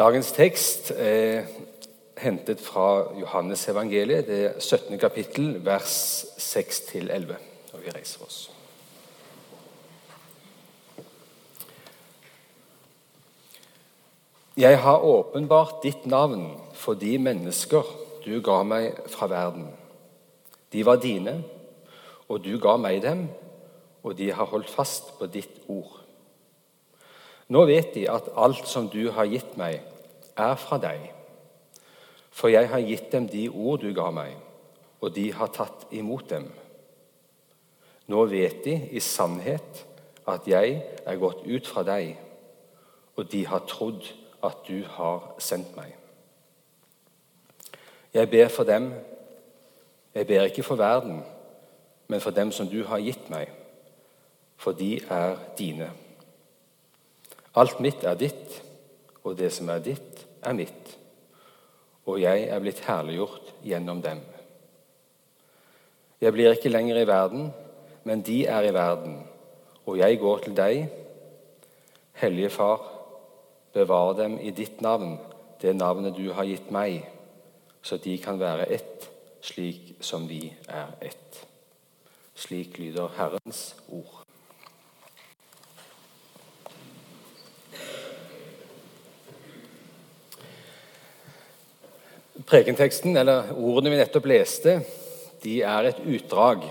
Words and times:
Dagens 0.00 0.30
tekst 0.32 0.94
er 0.96 1.42
hentet 2.16 2.60
fra 2.64 3.10
Johannes 3.20 3.66
evangeliet, 3.68 4.30
det 4.30 4.62
17. 4.62 4.96
kapittel, 4.98 5.50
vers 5.64 6.24
6-11. 6.40 7.34
Og 7.74 7.82
vi 7.84 7.92
reiser 7.92 8.24
oss. 8.24 8.38
Jeg 14.56 14.80
har 14.80 15.04
åpenbart 15.04 15.82
ditt 15.84 16.08
navn 16.08 16.48
for 16.72 16.96
de 16.96 17.18
mennesker 17.20 17.84
du 18.24 18.40
ga 18.40 18.62
meg 18.64 19.04
fra 19.12 19.28
verden. 19.28 19.68
De 20.72 20.86
var 20.88 21.04
dine, 21.04 21.42
og 22.28 22.40
du 22.44 22.54
ga 22.56 22.78
meg 22.80 23.02
dem, 23.04 23.26
og 24.00 24.16
de 24.16 24.32
har 24.32 24.48
holdt 24.48 24.72
fast 24.72 25.18
på 25.20 25.28
ditt 25.28 25.60
ord. 25.68 25.99
Nå 27.50 27.64
vet 27.66 27.94
de 27.96 28.06
at 28.10 28.30
alt 28.38 28.68
som 28.70 28.86
du 28.90 29.10
har 29.10 29.26
gitt 29.26 29.56
meg, 29.58 29.80
er 30.38 30.54
fra 30.56 30.78
deg. 30.80 31.08
For 32.30 32.52
jeg 32.52 32.68
har 32.70 32.86
gitt 32.86 33.10
dem 33.12 33.26
de 33.28 33.48
ord 33.50 33.82
du 33.82 33.90
ga 33.94 34.08
meg, 34.14 34.36
og 35.02 35.14
de 35.16 35.26
har 35.34 35.50
tatt 35.52 35.88
imot 35.90 36.30
dem. 36.30 36.46
Nå 38.10 38.24
vet 38.30 38.62
de 38.64 38.76
i 38.94 39.02
sannhet 39.02 39.84
at 40.30 40.46
jeg 40.48 40.78
er 41.06 41.18
gått 41.18 41.42
ut 41.46 41.66
fra 41.66 41.82
deg, 41.86 42.14
og 43.18 43.26
de 43.32 43.44
har 43.46 43.66
trodd 43.68 44.06
at 44.46 44.62
du 44.68 44.84
har 44.96 45.32
sendt 45.42 45.74
meg. 45.76 45.96
Jeg 48.14 48.30
ber 48.30 48.48
for 48.50 48.66
dem, 48.66 48.92
jeg 50.14 50.26
ber 50.26 50.46
ikke 50.48 50.66
for 50.66 50.78
verden, 50.80 51.20
men 52.08 52.20
for 52.20 52.34
dem 52.34 52.50
som 52.52 52.66
du 52.70 52.82
har 52.86 53.02
gitt 53.02 53.28
meg, 53.30 53.50
for 54.58 54.74
de 54.74 54.96
er 55.10 55.36
dine. 55.58 55.90
Alt 57.54 57.80
mitt 57.82 58.04
er 58.06 58.14
ditt, 58.14 58.60
og 59.24 59.38
det 59.38 59.50
som 59.52 59.68
er 59.72 59.82
ditt, 59.82 60.26
er 60.42 60.54
mitt. 60.54 60.92
Og 62.06 62.20
jeg 62.22 62.46
er 62.46 62.62
blitt 62.62 62.84
herliggjort 62.86 63.50
gjennom 63.66 64.02
dem. 64.02 64.22
Jeg 66.20 66.32
blir 66.36 66.54
ikke 66.54 66.70
lenger 66.70 67.00
i 67.00 67.08
verden, 67.08 67.50
men 68.04 68.22
de 68.22 68.44
er 68.46 68.68
i 68.68 68.74
verden, 68.74 69.18
og 69.86 69.98
jeg 69.98 70.18
går 70.20 70.38
til 70.44 70.56
deg. 70.56 70.86
Hellige 72.20 72.50
Far, 72.50 72.84
bevar 73.72 74.12
dem 74.18 74.38
i 74.38 74.50
ditt 74.50 74.80
navn, 74.80 75.18
det 75.62 75.76
navnet 75.76 76.16
du 76.16 76.32
har 76.32 76.48
gitt 76.48 76.70
meg, 76.70 77.02
så 77.82 77.96
de 77.96 78.18
kan 78.18 78.40
være 78.40 78.68
ett, 78.70 79.08
slik 79.42 79.96
som 80.04 80.28
vi 80.28 80.44
er 80.68 80.92
ett. 81.00 81.46
Slik 82.34 82.78
lyder 82.78 83.08
Herrens 83.16 83.74
ord. 83.88 84.19
Prekenteksten, 92.46 93.16
eller 93.16 93.50
ordene 93.52 93.90
vi 93.92 93.98
nettopp 94.00 94.26
leste, 94.30 94.78
de 95.42 95.58
er 95.66 95.88
et 95.90 95.98
utdrag 96.08 96.62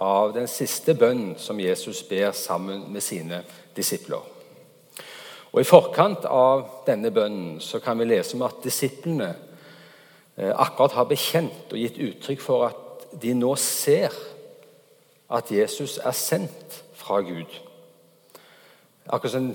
av 0.00 0.30
den 0.32 0.46
siste 0.48 0.94
bønnen 0.96 1.34
som 1.36 1.60
Jesus 1.60 2.00
ber 2.08 2.32
sammen 2.36 2.86
med 2.92 3.04
sine 3.04 3.42
disipler. 3.76 4.22
Og 5.50 5.60
I 5.60 5.66
forkant 5.68 6.24
av 6.24 6.62
denne 6.86 7.10
bønnen 7.12 7.58
så 7.60 7.82
kan 7.84 7.98
vi 8.00 8.06
lese 8.08 8.36
om 8.38 8.46
at 8.46 8.62
disiplene 8.64 9.32
eh, 10.38 10.54
akkurat 10.54 10.96
har 10.96 11.10
bekjent 11.10 11.74
og 11.74 11.82
gitt 11.82 11.98
uttrykk 12.00 12.44
for 12.44 12.68
at 12.70 13.04
de 13.20 13.34
nå 13.36 13.50
ser 13.60 14.14
at 15.30 15.50
Jesus 15.52 15.98
er 15.98 16.16
sendt 16.16 16.80
fra 16.96 17.20
Gud. 17.26 17.50
Akkurat 19.10 19.34
som 19.34 19.52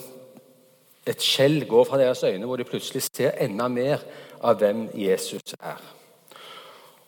et 1.06 1.26
skjell 1.26 1.64
går 1.70 1.88
fra 1.88 1.98
deres 2.02 2.24
øyne, 2.28 2.46
hvor 2.46 2.60
de 2.60 2.68
plutselig 2.68 3.06
ser 3.08 3.38
enda 3.42 3.68
mer 3.72 4.04
av 4.42 4.60
hvem 4.60 4.88
Jesus 4.94 5.56
er. 5.60 5.82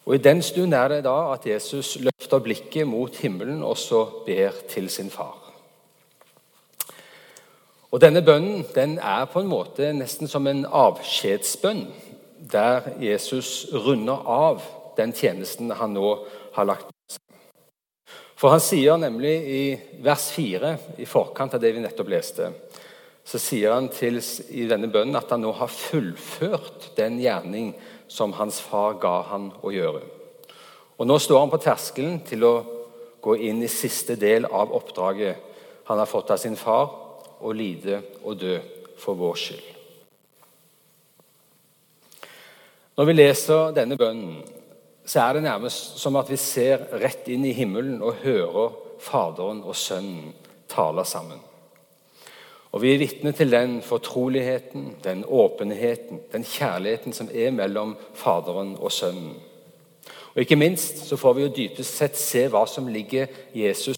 Og 0.07 0.15
I 0.15 0.23
den 0.23 0.41
stund 0.41 0.73
er 0.73 0.87
det 0.87 1.01
da 1.03 1.33
at 1.33 1.45
Jesus 1.47 1.97
løfter 1.99 2.39
blikket 2.39 2.87
mot 2.87 3.15
himmelen 3.19 3.59
og 3.63 3.75
så 3.77 4.05
ber 4.25 4.55
til 4.69 4.87
sin 4.89 5.09
far. 5.11 5.35
Og 7.91 8.01
Denne 8.01 8.21
bønnen 8.21 8.65
den 8.75 8.97
er 8.99 9.25
på 9.31 9.41
en 9.43 9.51
måte 9.51 9.91
nesten 9.95 10.27
som 10.27 10.47
en 10.47 10.65
avskjedsbønn, 10.65 11.85
der 12.51 12.91
Jesus 13.01 13.67
runder 13.73 14.27
av 14.27 14.61
den 14.97 15.13
tjenesten 15.15 15.71
han 15.71 15.95
nå 15.95 16.11
har 16.55 16.67
lagt 16.67 16.87
på 16.87 17.15
seg. 17.15 17.23
For 18.37 18.53
han 18.53 18.61
sier 18.61 18.99
nemlig 19.01 19.33
i 19.49 19.61
vers 20.05 20.29
4, 20.35 20.73
i 21.01 21.07
forkant 21.09 21.55
av 21.57 21.63
det 21.63 21.73
vi 21.73 21.83
nettopp 21.83 22.11
leste, 22.11 22.51
så 23.27 23.39
sier 23.41 23.73
han 23.75 23.89
til, 23.91 24.21
i 24.55 24.67
denne 24.69 24.87
bønnen 24.91 25.17
at 25.19 25.33
han 25.33 25.43
nå 25.43 25.51
har 25.57 25.71
fullført 25.71 26.93
den 26.95 27.19
gjerning 27.19 27.73
som 28.07 28.35
hans 28.37 28.61
far 28.63 28.95
ga 29.01 29.17
han 29.33 29.49
å 29.59 29.71
gjøre. 29.73 30.03
Og 30.97 31.05
Nå 31.05 31.17
står 31.19 31.43
han 31.43 31.51
på 31.51 31.59
terskelen 31.61 32.21
til 32.25 32.45
å 32.47 32.53
gå 33.21 33.35
inn 33.49 33.59
i 33.61 33.71
siste 33.71 34.15
del 34.15 34.47
av 34.47 34.71
oppdraget 34.73 35.43
han 35.87 35.99
har 35.99 36.09
fått 36.09 36.31
av 36.31 36.39
sin 36.39 36.55
far, 36.59 36.87
å 37.39 37.51
lide 37.53 37.99
og 38.23 38.39
dø 38.39 38.55
for 38.97 39.19
vår 39.19 39.35
skyld. 39.37 39.67
Når 42.97 43.05
vi 43.05 43.13
leser 43.13 43.75
denne 43.77 43.99
bønnen, 43.99 44.39
så 45.05 45.21
er 45.21 45.37
det 45.37 45.45
nærmest 45.45 45.99
som 46.01 46.17
at 46.17 46.31
vi 46.31 46.39
ser 46.41 46.87
rett 46.97 47.27
inn 47.31 47.45
i 47.45 47.53
himmelen 47.55 48.01
og 48.01 48.23
hører 48.23 48.73
Faderen 49.03 49.61
og 49.61 49.77
Sønnen 49.77 50.33
tale 50.71 51.05
sammen. 51.05 51.46
Og 52.77 52.81
Vi 52.81 52.93
er 52.93 52.97
vitne 52.97 53.31
til 53.31 53.51
den 53.51 53.81
fortroligheten, 53.81 54.95
den 55.03 55.25
åpenheten, 55.27 56.19
den 56.31 56.43
kjærligheten 56.43 57.13
som 57.13 57.29
er 57.33 57.51
mellom 57.51 57.97
Faderen 58.13 58.75
og 58.75 58.91
Sønnen. 58.91 59.33
Og 60.35 60.37
Ikke 60.41 60.55
minst 60.55 60.97
så 60.97 61.15
får 61.15 61.33
vi 61.33 61.41
jo 61.41 61.53
dypest 61.55 61.97
sett 61.97 62.17
se 62.17 62.43
hva 62.47 62.67
som 62.69 62.87
ligger 62.87 63.25
Jesus 63.55 63.97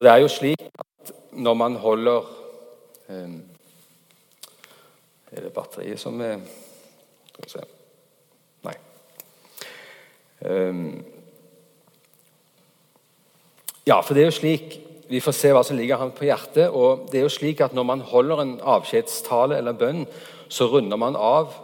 Det 0.00 0.10
er 0.10 0.16
jo 0.22 0.28
slik 0.28 0.62
at 0.78 1.12
når 1.32 1.54
man 1.54 1.74
holder 1.74 2.30
um, 3.08 3.42
Er 5.32 5.40
det 5.40 5.52
batteriet 5.52 6.00
som 6.00 6.20
er 6.20 6.38
Skal 7.26 7.44
vi 7.44 7.50
se 7.50 7.64
Nei. 8.62 8.76
Um, 10.46 11.04
ja, 13.86 14.00
for 14.00 14.14
det 14.14 14.22
er 14.22 14.30
jo 14.30 14.40
slik 14.40 14.84
vi 15.08 15.20
får 15.24 15.32
se 15.32 15.52
hva 15.56 15.62
som 15.64 15.78
ligger 15.78 15.96
ham 15.96 16.10
på 16.12 16.26
hjertet. 16.28 16.68
og 16.68 17.08
det 17.10 17.20
er 17.20 17.24
jo 17.24 17.32
slik 17.32 17.60
at 17.60 17.72
Når 17.74 17.84
man 17.84 18.00
holder 18.00 18.40
en 18.42 18.60
avskjedstale 18.60 19.56
eller 19.56 19.72
bønn, 19.72 20.06
så 20.48 20.68
runder 20.68 20.96
man 20.96 21.16
av 21.16 21.54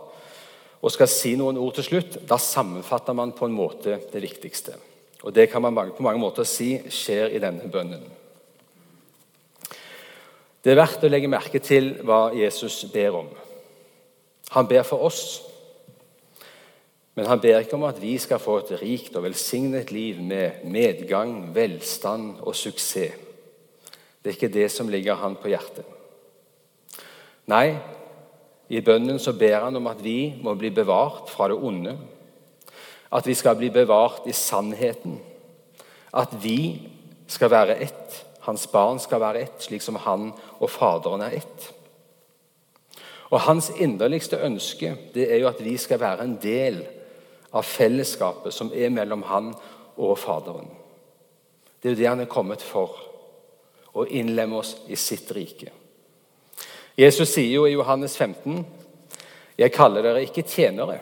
og 0.84 0.93
skal 0.93 1.09
si 1.09 1.34
noen 1.37 1.56
ord 1.56 1.75
til 1.75 1.84
slutt. 1.84 2.19
Da 2.28 2.37
sammenfatter 2.37 3.16
man 3.16 3.32
på 3.32 3.47
en 3.47 3.56
måte 3.56 4.00
det 4.12 4.22
viktigste. 4.22 4.77
Og 5.25 5.32
Det 5.32 5.50
kan 5.50 5.62
man 5.62 5.75
på 5.75 6.03
mange 6.03 6.21
måter 6.21 6.44
si 6.44 6.78
skjer 6.91 7.32
i 7.32 7.41
denne 7.41 7.71
bønnen. 7.72 8.05
Det 10.65 10.72
er 10.72 10.81
verdt 10.81 11.05
å 11.05 11.09
legge 11.09 11.28
merke 11.28 11.61
til 11.61 11.94
hva 12.05 12.32
Jesus 12.37 12.84
ber 12.93 13.16
om. 13.16 13.28
Han 14.50 14.66
ber 14.66 14.82
for 14.82 15.05
oss, 15.05 15.43
men 17.16 17.26
han 17.26 17.41
ber 17.41 17.61
ikke 17.61 17.76
om 17.76 17.84
at 17.84 18.00
vi 18.00 18.16
skal 18.19 18.41
få 18.41 18.59
et 18.59 18.72
rikt 18.81 19.16
og 19.16 19.25
velsignet 19.25 19.93
liv 19.93 20.21
med 20.21 20.65
medgang, 20.65 21.55
velstand 21.55 22.41
og 22.41 22.56
suksess. 22.56 23.23
Det 24.24 24.30
er 24.30 24.38
ikke 24.38 24.54
det 24.54 24.70
som 24.72 24.88
ligger 24.88 25.18
han 25.20 25.34
på 25.36 25.50
hjertet. 25.52 25.84
Nei, 27.52 27.76
i 28.72 28.80
bønnen 28.80 29.18
så 29.20 29.34
ber 29.36 29.66
han 29.66 29.76
om 29.76 29.90
at 29.90 30.00
vi 30.00 30.32
må 30.40 30.54
bli 30.56 30.70
bevart 30.72 31.28
fra 31.28 31.50
det 31.52 31.58
onde. 31.60 31.92
At 33.12 33.28
vi 33.28 33.36
skal 33.36 33.58
bli 33.60 33.68
bevart 33.68 34.24
i 34.24 34.32
sannheten. 34.32 35.18
At 36.08 36.32
vi 36.40 36.88
skal 37.28 37.52
være 37.52 37.76
ett. 37.84 38.24
Hans 38.48 38.64
barn 38.72 38.96
skal 39.00 39.20
være 39.20 39.44
ett, 39.44 39.60
slik 39.60 39.84
som 39.84 40.00
han 40.00 40.31
og 40.56 40.72
Faderen 40.72 41.28
er 41.28 41.37
ett. 41.43 41.70
Og 43.28 43.40
Hans 43.44 43.70
inderligste 43.76 44.40
ønske 44.40 44.96
det 45.12 45.28
er 45.28 45.43
jo 45.43 45.52
at 45.52 45.60
vi 45.64 45.76
skal 45.76 46.00
være 46.00 46.25
en 46.25 46.38
del 46.40 46.81
av 47.52 47.69
fellesskapet 47.69 48.56
som 48.56 48.72
er 48.72 48.88
mellom 48.88 49.28
han 49.28 49.52
og 50.00 50.16
Faderen. 50.19 50.72
Det 51.76 51.90
er 51.90 51.94
jo 51.94 52.00
det 52.00 52.08
han 52.08 52.25
er 52.25 52.31
kommet 52.31 52.64
for 52.64 53.12
og 53.94 54.11
innlemme 54.11 54.58
oss 54.58 54.75
i 54.91 54.99
sitt 54.99 55.31
rike. 55.35 55.70
Jesus 56.99 57.32
sier 57.35 57.56
jo 57.56 57.67
i 57.67 57.75
Johannes 57.75 58.17
15.: 58.17 58.64
Jeg 59.58 59.73
kaller 59.73 60.02
dere 60.02 60.23
ikke 60.26 60.46
tjenere, 60.46 60.99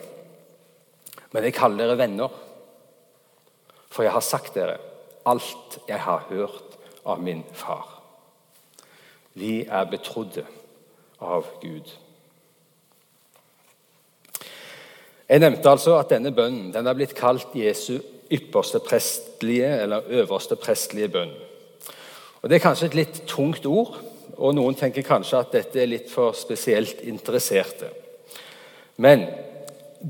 men 1.31 1.43
jeg 1.43 1.53
kaller 1.53 1.85
dere 1.85 1.97
venner. 1.97 2.29
For 3.93 4.03
jeg 4.03 4.13
har 4.13 4.25
sagt 4.25 4.55
dere 4.57 4.79
alt 5.29 5.77
jeg 5.87 5.99
har 5.99 6.25
hørt 6.29 6.77
av 7.05 7.21
min 7.21 7.43
far. 7.53 7.85
Vi 9.33 9.65
er 9.65 9.85
betrodde 9.89 10.45
av 11.21 11.45
Gud. 11.61 11.91
Jeg 15.29 15.39
nevnte 15.39 15.69
altså 15.69 15.95
at 15.97 16.11
denne 16.11 16.33
bønnen 16.35 16.73
den 16.73 16.87
er 16.87 16.97
blitt 16.97 17.15
kalt 17.17 17.55
Jesu 17.57 17.95
ypperste 18.33 18.81
prestlige 18.83 19.69
eller 19.83 20.09
øverste 20.21 20.57
prestlige 20.59 21.09
bønn. 21.13 21.33
Og 22.43 22.49
Det 22.49 22.55
er 22.55 22.59
kanskje 22.59 22.85
et 22.89 22.95
litt 22.95 23.21
tungt 23.27 23.65
ord, 23.65 23.93
og 24.35 24.55
noen 24.55 24.75
tenker 24.75 25.05
kanskje 25.07 25.39
at 25.39 25.53
dette 25.53 25.79
er 25.79 25.87
litt 25.87 26.09
for 26.11 26.35
spesielt 26.35 26.99
interesserte. 27.07 27.87
Men 28.97 29.23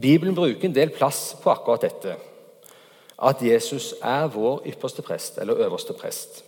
Bibelen 0.02 0.34
bruker 0.36 0.66
en 0.66 0.74
del 0.74 0.90
plass 0.90 1.36
på 1.44 1.52
akkurat 1.54 1.86
dette. 1.86 2.16
At 3.22 3.44
Jesus 3.46 3.94
er 4.02 4.32
vår 4.34 4.66
ypperste 4.72 5.06
prest, 5.06 5.38
eller 5.38 5.62
øverste 5.62 5.94
prest. 5.94 6.42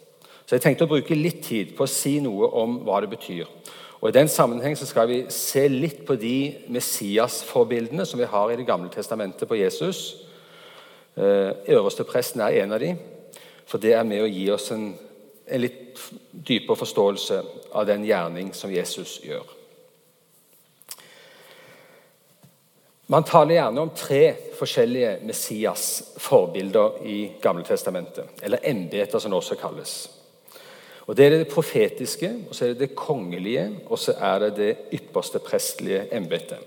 Så 0.46 0.56
jeg 0.56 0.66
tenkte 0.66 0.88
å 0.88 0.90
bruke 0.90 1.18
litt 1.18 1.44
tid 1.46 1.76
på 1.78 1.86
å 1.86 1.90
si 1.90 2.18
noe 2.20 2.50
om 2.58 2.80
hva 2.88 3.04
det 3.06 3.12
betyr. 3.14 3.46
Og 4.02 4.10
I 4.10 4.18
den 4.18 4.28
sammenheng 4.30 4.74
så 4.78 4.90
skal 4.90 5.08
vi 5.10 5.22
se 5.30 5.68
litt 5.70 6.02
på 6.06 6.18
de 6.18 6.66
Messias-forbildene 6.74 8.06
som 8.06 8.20
vi 8.20 8.26
har 8.30 8.52
i 8.52 8.58
Det 8.58 8.66
gamle 8.66 8.90
testamentet 8.90 9.48
på 9.48 9.62
Jesus. 9.62 10.18
Eh, 11.16 11.54
øverste 11.78 12.04
presten 12.04 12.42
er 12.42 12.64
en 12.64 12.74
av 12.74 12.80
de, 12.80 12.96
for 13.66 13.78
det 13.78 13.94
er 13.94 14.04
med 14.04 14.26
å 14.26 14.30
gi 14.30 14.50
oss 14.52 14.72
en, 14.72 14.96
en 15.47 15.62
litt 15.62 16.00
dypere 16.31 16.80
forståelse 16.80 17.42
av 17.71 17.86
den 17.86 18.06
gjerning 18.06 18.53
som 18.53 18.74
Jesus 18.74 19.19
gjør. 19.24 19.45
Man 23.07 23.24
taler 23.24 23.59
gjerne 23.59 23.81
om 23.86 23.92
tre 23.94 24.21
forskjellige 24.57 25.19
Messias-forbilder 25.30 27.03
i 27.06 27.18
Gamle 27.42 27.65
testamentet, 27.68 28.42
eller 28.42 28.63
embeter, 28.65 29.19
som 29.21 29.30
det 29.30 29.38
også 29.38 29.57
kalles. 29.62 29.97
Og 31.06 31.15
Det 31.15 31.25
er 31.25 31.36
det 31.38 31.51
profetiske, 31.53 32.31
og 32.50 32.56
så 32.56 32.65
er 32.65 32.74
det 32.74 32.80
det 32.80 32.95
kongelige, 32.95 33.68
og 33.86 34.00
så 34.00 34.15
er 34.18 34.39
det 34.39 34.56
det 34.57 34.77
ypperste 34.97 35.39
prestelige 35.39 36.07
embetet. 36.18 36.57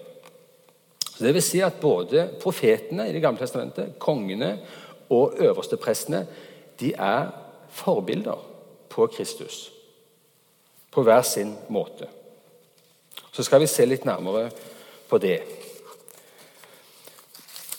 Det 1.19 1.35
vil 1.35 1.43
si 1.43 1.59
at 1.61 1.81
både 1.81 2.29
profetene 2.41 3.09
i 3.09 3.13
Det 3.13 3.23
gamle 3.23 3.41
testamentet, 3.41 3.99
kongene 3.99 4.59
og 5.11 5.35
øversteprestene, 5.39 6.27
de 6.81 6.93
er 6.95 7.27
forbilder 7.71 8.39
på 8.99 9.07
Kristus. 9.07 9.73
På 10.91 11.03
hver 11.03 11.23
sin 11.23 11.55
måte. 11.69 12.09
Så 13.33 13.45
skal 13.47 13.61
vi 13.63 13.67
se 13.71 13.85
litt 13.87 14.03
nærmere 14.05 14.49
på 15.07 15.21
det. 15.23 15.37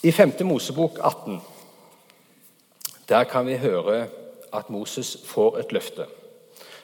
I 0.04 0.12
5. 0.16 0.32
Mosebok 0.48 1.00
18 1.04 1.42
der 3.10 3.24
kan 3.28 3.48
vi 3.48 3.58
høre 3.58 4.08
at 4.54 4.70
Moses 4.70 5.18
får 5.26 5.58
et 5.58 5.72
løfte 5.76 6.06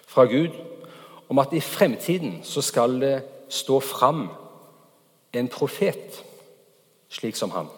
fra 0.08 0.26
Gud 0.26 0.52
om 1.30 1.40
at 1.40 1.54
i 1.54 1.62
fremtiden 1.62 2.42
så 2.44 2.62
skal 2.62 3.00
det 3.02 3.24
stå 3.50 3.80
fram 3.80 4.28
en 5.34 5.48
profet 5.48 6.24
slik 7.10 7.40
som 7.40 7.56
han. 7.56 7.72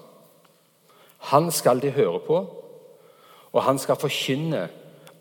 Han 1.29 1.51
skal 1.51 1.81
de 1.81 1.91
høre 1.91 2.19
på, 2.19 2.41
og 3.51 3.63
han 3.63 3.77
skal 3.77 3.99
forkynne 3.99 4.69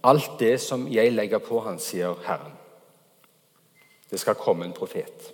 alt 0.05 0.39
det 0.41 0.57
som 0.61 0.87
jeg 0.91 1.13
legger 1.15 1.43
på 1.43 1.61
han, 1.65 1.81
sier 1.83 2.19
Herren. 2.27 2.55
Det 4.11 4.21
skal 4.21 4.39
komme 4.39 4.67
en 4.67 4.77
profet. 4.77 5.33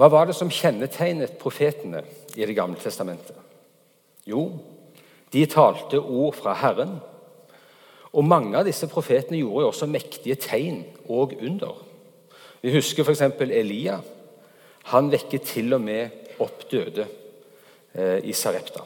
Hva 0.00 0.08
var 0.08 0.28
det 0.28 0.36
som 0.38 0.52
kjennetegnet 0.52 1.38
profetene 1.40 2.04
i 2.36 2.46
Det 2.46 2.54
gamle 2.56 2.80
testamentet? 2.80 3.36
Jo, 4.24 4.46
de 5.32 5.46
talte 5.46 6.00
ord 6.00 6.34
fra 6.34 6.54
Herren. 6.54 6.98
Og 8.12 8.24
mange 8.24 8.56
av 8.58 8.64
disse 8.66 8.88
profetene 8.90 9.38
gjorde 9.38 9.68
også 9.70 9.86
mektige 9.86 10.38
tegn 10.40 10.82
og 11.06 11.34
under. 11.38 11.76
Vi 12.62 12.72
husker 12.74 13.04
f.eks. 13.04 13.22
Elia. 13.40 14.00
Han 14.90 15.10
vekket 15.12 15.46
til 15.52 15.72
og 15.76 15.84
med 15.84 16.40
opp 16.40 16.64
døde 16.70 17.06
eh, 17.94 18.18
i 18.24 18.32
Sarepta. 18.32 18.82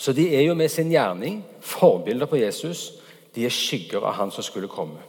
Så 0.00 0.12
de 0.16 0.30
er 0.32 0.46
jo 0.46 0.54
med 0.56 0.70
sin 0.72 0.88
gjerning 0.88 1.42
forbilder 1.60 2.26
på 2.26 2.38
Jesus. 2.40 2.92
De 3.34 3.44
er 3.44 3.52
skygger 3.52 4.00
av 4.00 4.14
han 4.16 4.30
som 4.32 4.44
skulle 4.44 4.70
komme. 4.72 5.02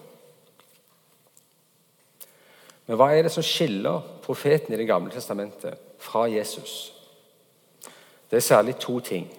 Men 2.89 2.99
hva 2.99 3.07
er 3.15 3.23
det 3.23 3.31
som 3.31 3.45
skiller 3.45 4.03
profeten 4.25 4.73
i 4.73 4.77
Det 4.81 4.87
gamle 4.89 5.13
testamentet 5.13 5.79
fra 5.99 6.25
Jesus? 6.27 6.91
Det 8.27 8.37
er 8.37 8.43
særlig 8.43 8.75
to 8.79 8.99
ting. 8.99 9.29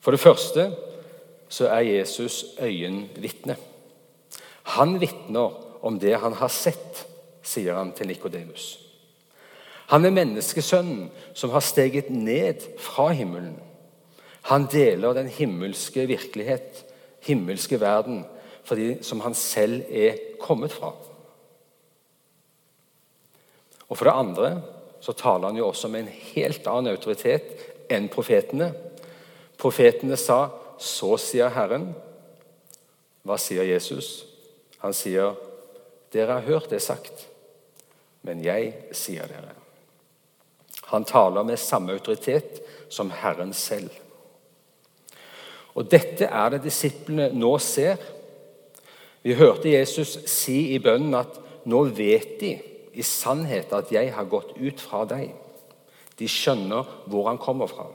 For 0.00 0.10
det 0.10 0.20
første 0.20 0.70
så 1.48 1.68
er 1.68 1.80
Jesus 1.80 2.44
øyenvitne. 2.60 3.56
Han 4.62 5.00
vitner 5.00 5.84
om 5.84 6.00
det 6.00 6.16
han 6.20 6.32
har 6.32 6.48
sett, 6.48 7.04
sier 7.42 7.76
han 7.76 7.92
til 7.92 8.08
Nikodemus. 8.08 8.80
Han 9.92 10.04
er 10.04 10.16
menneskesønnen 10.16 11.10
som 11.34 11.50
har 11.50 11.60
steget 11.60 12.10
ned 12.10 12.64
fra 12.80 13.10
himmelen. 13.12 13.60
Han 14.50 14.66
deler 14.68 15.16
den 15.16 15.28
himmelske 15.32 16.06
virkelighet, 16.06 16.84
himmelske 17.24 17.78
verden, 17.80 18.24
for 18.64 18.76
de 18.76 18.98
som 19.04 19.20
han 19.24 19.34
selv 19.36 19.84
er 19.88 20.18
kommet 20.40 20.72
fra. 20.72 20.92
Og 23.88 23.96
For 23.98 24.04
det 24.04 24.16
andre 24.16 24.50
så 25.00 25.12
taler 25.12 25.48
han 25.48 25.56
jo 25.56 25.68
også 25.68 25.88
med 25.88 26.00
en 26.04 26.14
helt 26.34 26.66
annen 26.66 26.92
autoritet 26.92 27.90
enn 27.92 28.08
profetene. 28.08 28.72
Profetene 29.60 30.16
sa 30.16 30.48
'Så 30.78 31.16
sier 31.16 31.48
Herren'. 31.48 31.94
Hva 33.22 33.36
sier 33.38 33.62
Jesus? 33.62 34.26
Han 34.78 34.92
sier 34.92 35.34
'Dere 36.12 36.32
har 36.32 36.40
hørt 36.40 36.70
det 36.70 36.82
sagt, 36.82 37.28
men 38.22 38.44
jeg 38.44 38.74
sier 38.92 39.22
dere'. 39.22 39.54
Han 40.86 41.04
taler 41.04 41.42
med 41.42 41.58
samme 41.58 41.92
autoritet 41.92 42.60
som 42.88 43.10
Herren 43.10 43.52
selv. 43.52 43.90
Og 45.74 45.90
Dette 45.90 46.28
er 46.28 46.52
det 46.54 46.62
disiplene 46.64 47.30
nå 47.34 47.56
ser. 47.62 47.98
Vi 49.24 49.34
hørte 49.34 49.72
Jesus 49.72 50.18
si 50.30 50.74
i 50.74 50.78
bønnen 50.82 51.16
at 51.18 51.40
nå 51.70 51.82
vet 51.96 52.36
de 52.40 52.52
i 52.94 53.02
sannhet 53.02 53.72
at 53.74 53.90
jeg 53.92 54.12
har 54.14 54.30
gått 54.30 54.54
ut 54.60 54.80
fra 54.80 55.02
deg. 55.08 55.32
De 56.18 56.28
skjønner 56.30 56.86
hvor 57.10 57.26
han 57.30 57.40
kommer 57.42 57.70
fra. 57.70 57.88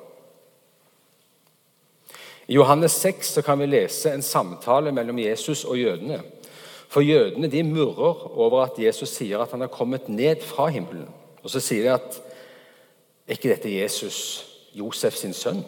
I 2.49 2.57
Johannes 2.57 2.97
6 2.97 3.37
kan 3.45 3.61
vi 3.61 3.69
lese 3.69 4.11
en 4.11 4.25
samtale 4.25 4.91
mellom 4.91 5.21
Jesus 5.21 5.63
og 5.69 5.77
jødene. 5.77 6.23
For 6.89 7.05
Jødene 7.05 7.47
de 7.47 7.61
murrer 7.63 8.23
over 8.33 8.63
at 8.63 8.79
Jesus 8.81 9.11
sier 9.13 9.43
at 9.43 9.51
han 9.53 9.61
har 9.61 9.69
kommet 9.69 10.09
ned 10.09 10.41
fra 10.41 10.67
himmelen. 10.73 11.05
Og 11.43 11.49
Så 11.49 11.61
sier 11.61 11.85
de 11.85 11.93
at 11.93 12.21
er 13.27 13.37
ikke 13.37 13.51
dette 13.53 13.69
Jesus, 13.69 14.45
Josef 14.73 15.13
sin 15.13 15.33
sønn? 15.33 15.61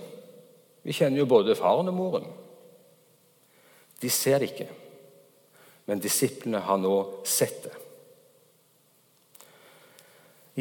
Vi 0.82 0.96
kjenner 0.96 1.22
jo 1.22 1.30
både 1.30 1.58
faren 1.58 1.90
og 1.92 1.98
moren. 1.98 2.30
De 4.02 4.10
ser 4.10 4.42
det 4.42 4.52
ikke, 4.52 4.70
men 5.86 6.02
disiplene 6.02 6.64
har 6.66 6.80
nå 6.82 6.96
sett 7.28 7.62
det. 7.68 7.76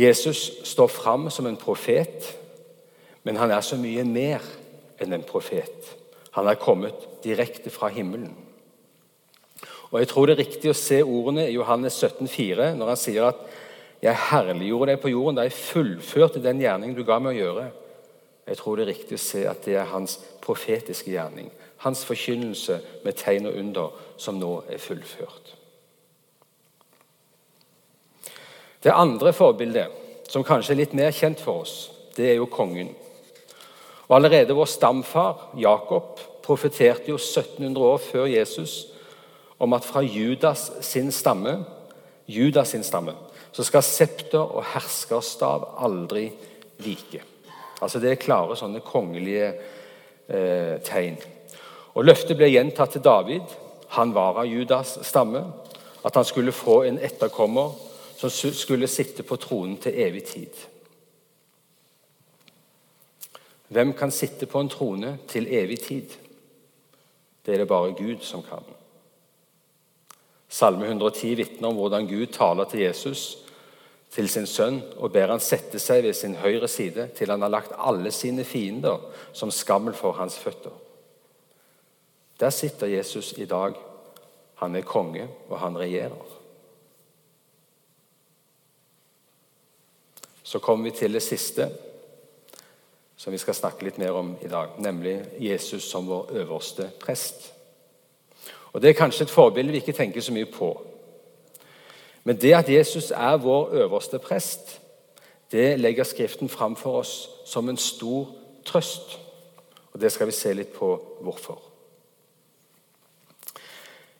Jesus 0.00 0.60
står 0.68 0.90
fram 0.92 1.30
som 1.32 1.48
en 1.48 1.58
profet, 1.58 2.28
men 3.24 3.36
han 3.40 3.50
er 3.50 3.64
så 3.64 3.78
mye 3.80 4.04
mer 4.06 4.44
enn 5.00 5.16
en 5.16 5.24
profet. 5.26 5.88
Han 6.36 6.46
er 6.48 6.60
kommet 6.60 7.08
direkte 7.24 7.72
fra 7.72 7.88
himmelen. 7.90 8.36
Og 9.90 9.98
Jeg 9.98 10.08
tror 10.08 10.26
det 10.26 10.36
er 10.36 10.44
riktig 10.44 10.70
å 10.70 10.78
se 10.78 11.00
ordene 11.02 11.48
i 11.48 11.56
Johannes 11.56 11.96
17, 11.98 12.28
17,4 12.28 12.74
når 12.78 12.92
han 12.92 13.00
sier 13.00 13.26
at 13.26 13.40
jeg 14.00 14.16
herliggjorde 14.30 14.92
deg 14.92 15.00
på 15.02 15.10
jorden 15.10 15.40
da 15.40 15.44
jeg 15.48 15.58
fullførte 15.58 16.42
den 16.44 16.62
gjerningen 16.62 16.94
du 16.96 17.02
ga 17.04 17.18
meg 17.20 17.34
å 17.34 17.40
gjøre. 17.40 17.64
Jeg 18.50 18.58
tror 18.58 18.76
det 18.76 18.82
er 18.82 18.90
riktig 18.90 19.14
å 19.14 19.22
se 19.22 19.44
at 19.46 19.62
det 19.62 19.76
er 19.78 19.92
hans 19.92 20.16
profetiske 20.42 21.12
gjerning, 21.12 21.52
hans 21.84 22.02
forkynnelse 22.02 22.80
med 23.04 23.18
tegn 23.20 23.46
og 23.46 23.58
under, 23.60 23.92
som 24.18 24.40
nå 24.40 24.56
er 24.66 24.82
fullført. 24.82 25.54
Det 28.82 28.90
andre 28.90 29.30
forbildet, 29.36 29.86
som 30.26 30.42
kanskje 30.46 30.74
er 30.74 30.80
litt 30.82 30.98
mer 30.98 31.14
kjent 31.14 31.38
for 31.44 31.62
oss, 31.62 31.76
det 32.16 32.32
er 32.32 32.40
jo 32.40 32.50
kongen. 32.50 32.90
Og 34.08 34.16
Allerede 34.18 34.56
vår 34.58 34.66
stamfar 34.66 35.50
Jakob 35.60 36.18
profeterte 36.42 37.12
jo 37.12 37.20
1700 37.20 37.86
år 37.86 38.02
før 38.02 38.26
Jesus 38.26 38.80
om 39.62 39.76
at 39.78 39.86
fra 39.86 40.02
Judas 40.02 40.72
sin 40.82 41.12
stamme, 41.14 41.60
Judas 42.26 42.74
sin 42.74 42.82
stamme 42.82 43.14
så 43.52 43.62
skal 43.66 43.86
septer 43.86 44.42
og 44.42 44.64
herskerstav 44.72 45.76
aldri 45.86 46.30
vike. 46.82 47.29
Altså 47.80 47.98
Det 47.98 48.10
er 48.10 48.20
klare 48.20 48.56
sånne 48.56 48.82
kongelige 48.84 49.52
eh, 50.28 50.76
tegn. 50.84 51.16
Og 51.94 52.04
Løftet 52.04 52.38
ble 52.38 52.50
gjentatt 52.52 52.94
til 52.96 53.04
David. 53.04 53.54
Han 53.96 54.14
var 54.14 54.38
av 54.42 54.48
Judas 54.48 54.98
stamme. 55.06 55.44
At 56.04 56.16
han 56.16 56.24
skulle 56.24 56.52
få 56.56 56.82
en 56.88 56.98
etterkommer 56.98 57.72
som 58.20 58.30
skulle 58.30 58.88
sitte 58.88 59.24
på 59.24 59.36
tronen 59.40 59.76
til 59.80 59.96
evig 59.96 60.24
tid. 60.28 60.66
Hvem 63.70 63.92
kan 63.96 64.10
sitte 64.10 64.46
på 64.50 64.60
en 64.60 64.68
trone 64.68 65.18
til 65.28 65.46
evig 65.46 65.78
tid? 65.80 66.16
Det 67.46 67.54
er 67.54 67.62
det 67.62 67.68
bare 67.68 67.94
Gud 67.96 68.24
som 68.26 68.42
kan. 68.42 68.64
Salme 70.48 70.86
110 70.86 71.34
vitner 71.38 71.68
om 71.68 71.78
hvordan 71.78 72.08
Gud 72.10 72.26
taler 72.34 72.64
til 72.64 72.80
Jesus, 72.80 73.38
til 74.10 74.28
sin 74.28 74.46
sønn, 74.46 74.80
og 74.98 75.12
ber 75.14 75.30
han 75.30 75.42
sette 75.42 75.78
seg 75.78 76.02
ved 76.04 76.16
sin 76.18 76.34
høyre 76.42 76.68
side 76.68 77.08
til 77.14 77.30
han 77.30 77.42
har 77.42 77.52
lagt 77.52 77.76
alle 77.78 78.10
sine 78.10 78.44
fiender 78.44 78.98
som 79.32 79.52
skammel 79.54 79.94
for 79.94 80.18
hans 80.18 80.38
føtter. 80.38 80.74
Der 82.40 82.50
sitter 82.50 82.86
Jesus 82.86 83.32
i 83.38 83.44
dag 83.44 83.74
Han 84.60 84.76
er 84.76 84.82
konge, 84.84 85.28
og 85.48 85.58
han 85.58 85.78
regjerer. 85.78 86.26
Så 90.42 90.58
kommer 90.58 90.84
vi 90.84 90.90
til 90.90 91.12
det 91.12 91.22
siste 91.22 91.70
som 93.16 93.32
vi 93.32 93.38
skal 93.38 93.54
snakke 93.54 93.84
litt 93.84 93.98
mer 93.98 94.12
om 94.16 94.34
i 94.44 94.48
dag, 94.48 94.74
nemlig 94.76 95.14
Jesus 95.38 95.84
som 95.90 96.06
vår 96.08 96.30
øverste 96.42 96.90
prest. 97.00 97.52
Og 98.72 98.82
Det 98.82 98.90
er 98.90 99.00
kanskje 99.00 99.22
et 99.24 99.30
forbilde 99.30 99.72
vi 99.72 99.80
ikke 99.80 99.92
tenker 99.92 100.20
så 100.20 100.32
mye 100.32 100.48
på. 100.48 100.70
Men 102.24 102.36
det 102.36 102.54
at 102.54 102.68
Jesus 102.68 103.10
er 103.10 103.36
vår 103.36 103.70
øverste 103.72 104.18
prest, 104.18 104.80
det 105.52 105.80
legger 105.80 106.04
Skriften 106.04 106.48
fram 106.48 106.76
for 106.76 107.00
oss 107.00 107.30
som 107.46 107.68
en 107.68 107.76
stor 107.76 108.28
trøst. 108.64 109.18
Og 109.92 110.00
Det 110.00 110.12
skal 110.12 110.26
vi 110.26 110.32
se 110.32 110.52
litt 110.54 110.72
på 110.72 110.92
hvorfor. 111.20 111.58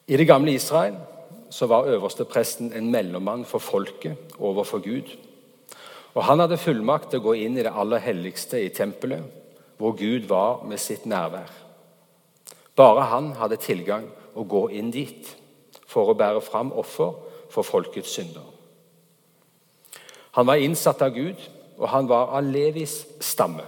I 0.07 0.17
det 0.17 0.27
gamle 0.27 0.53
Israel 0.53 0.97
så 1.51 1.67
var 1.67 1.87
øverstepresten 1.87 2.73
en 2.73 2.91
mellommann 2.91 3.45
for 3.45 3.59
folket 3.59 4.17
overfor 4.39 4.79
Gud. 4.79 5.17
Og 6.15 6.25
Han 6.25 6.39
hadde 6.39 6.59
fullmakt 6.59 7.11
til 7.11 7.21
å 7.21 7.23
gå 7.23 7.33
inn 7.33 7.59
i 7.59 7.63
det 7.63 7.73
aller 7.75 7.99
helligste 7.99 8.65
i 8.65 8.69
tempelet, 8.69 9.23
hvor 9.79 9.93
Gud 9.93 10.27
var 10.29 10.65
med 10.67 10.79
sitt 10.79 11.07
nærvær. 11.07 11.51
Bare 12.77 13.03
han 13.03 13.33
hadde 13.33 13.57
tilgang 13.61 14.07
å 14.35 14.45
gå 14.45 14.69
inn 14.69 14.91
dit 14.91 15.27
for 15.87 16.11
å 16.11 16.17
bære 16.17 16.41
fram 16.41 16.73
offer 16.73 17.13
for 17.51 17.67
folkets 17.67 18.15
synder. 18.15 18.47
Han 20.39 20.47
var 20.47 20.63
innsatt 20.63 21.03
av 21.03 21.15
Gud, 21.15 21.41
og 21.79 21.89
han 21.89 22.09
var 22.09 22.31
av 22.37 22.47
Levis 22.47 23.03
stamme. 23.21 23.65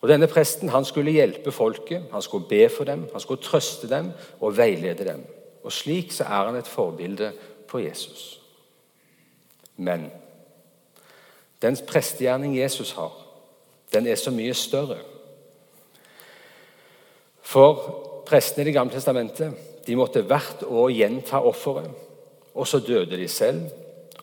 Og 0.00 0.08
Denne 0.08 0.28
presten 0.30 0.70
han 0.70 0.86
skulle 0.86 1.12
hjelpe 1.12 1.52
folket, 1.52 2.06
han 2.12 2.22
skulle 2.22 2.48
be 2.48 2.68
for 2.70 2.86
dem, 2.86 3.08
han 3.12 3.20
skulle 3.20 3.42
trøste 3.42 3.90
dem 3.90 4.12
og 4.40 4.56
veilede 4.56 5.04
dem. 5.04 5.24
Og 5.64 5.72
Slik 5.72 6.12
så 6.14 6.24
er 6.24 6.46
han 6.46 6.56
et 6.56 6.70
forbilde 6.70 7.32
på 7.68 7.82
Jesus. 7.82 8.40
Men 9.76 10.08
den 11.62 11.76
prestegjerning 11.86 12.56
Jesus 12.58 12.92
har, 12.92 13.12
den 13.92 14.06
er 14.06 14.14
så 14.14 14.30
mye 14.30 14.54
større. 14.54 14.98
For 17.42 18.22
prestene 18.26 18.62
i 18.62 18.64
Det 18.66 18.74
gamle 18.74 18.94
testamentet 18.94 19.54
de 19.86 19.96
måtte 19.96 20.22
hvert 20.22 20.62
år 20.62 20.90
gjenta 20.92 21.40
offeret, 21.40 21.90
og 22.58 22.66
så 22.66 22.80
døde 22.82 23.16
de 23.16 23.28
selv. 23.28 23.68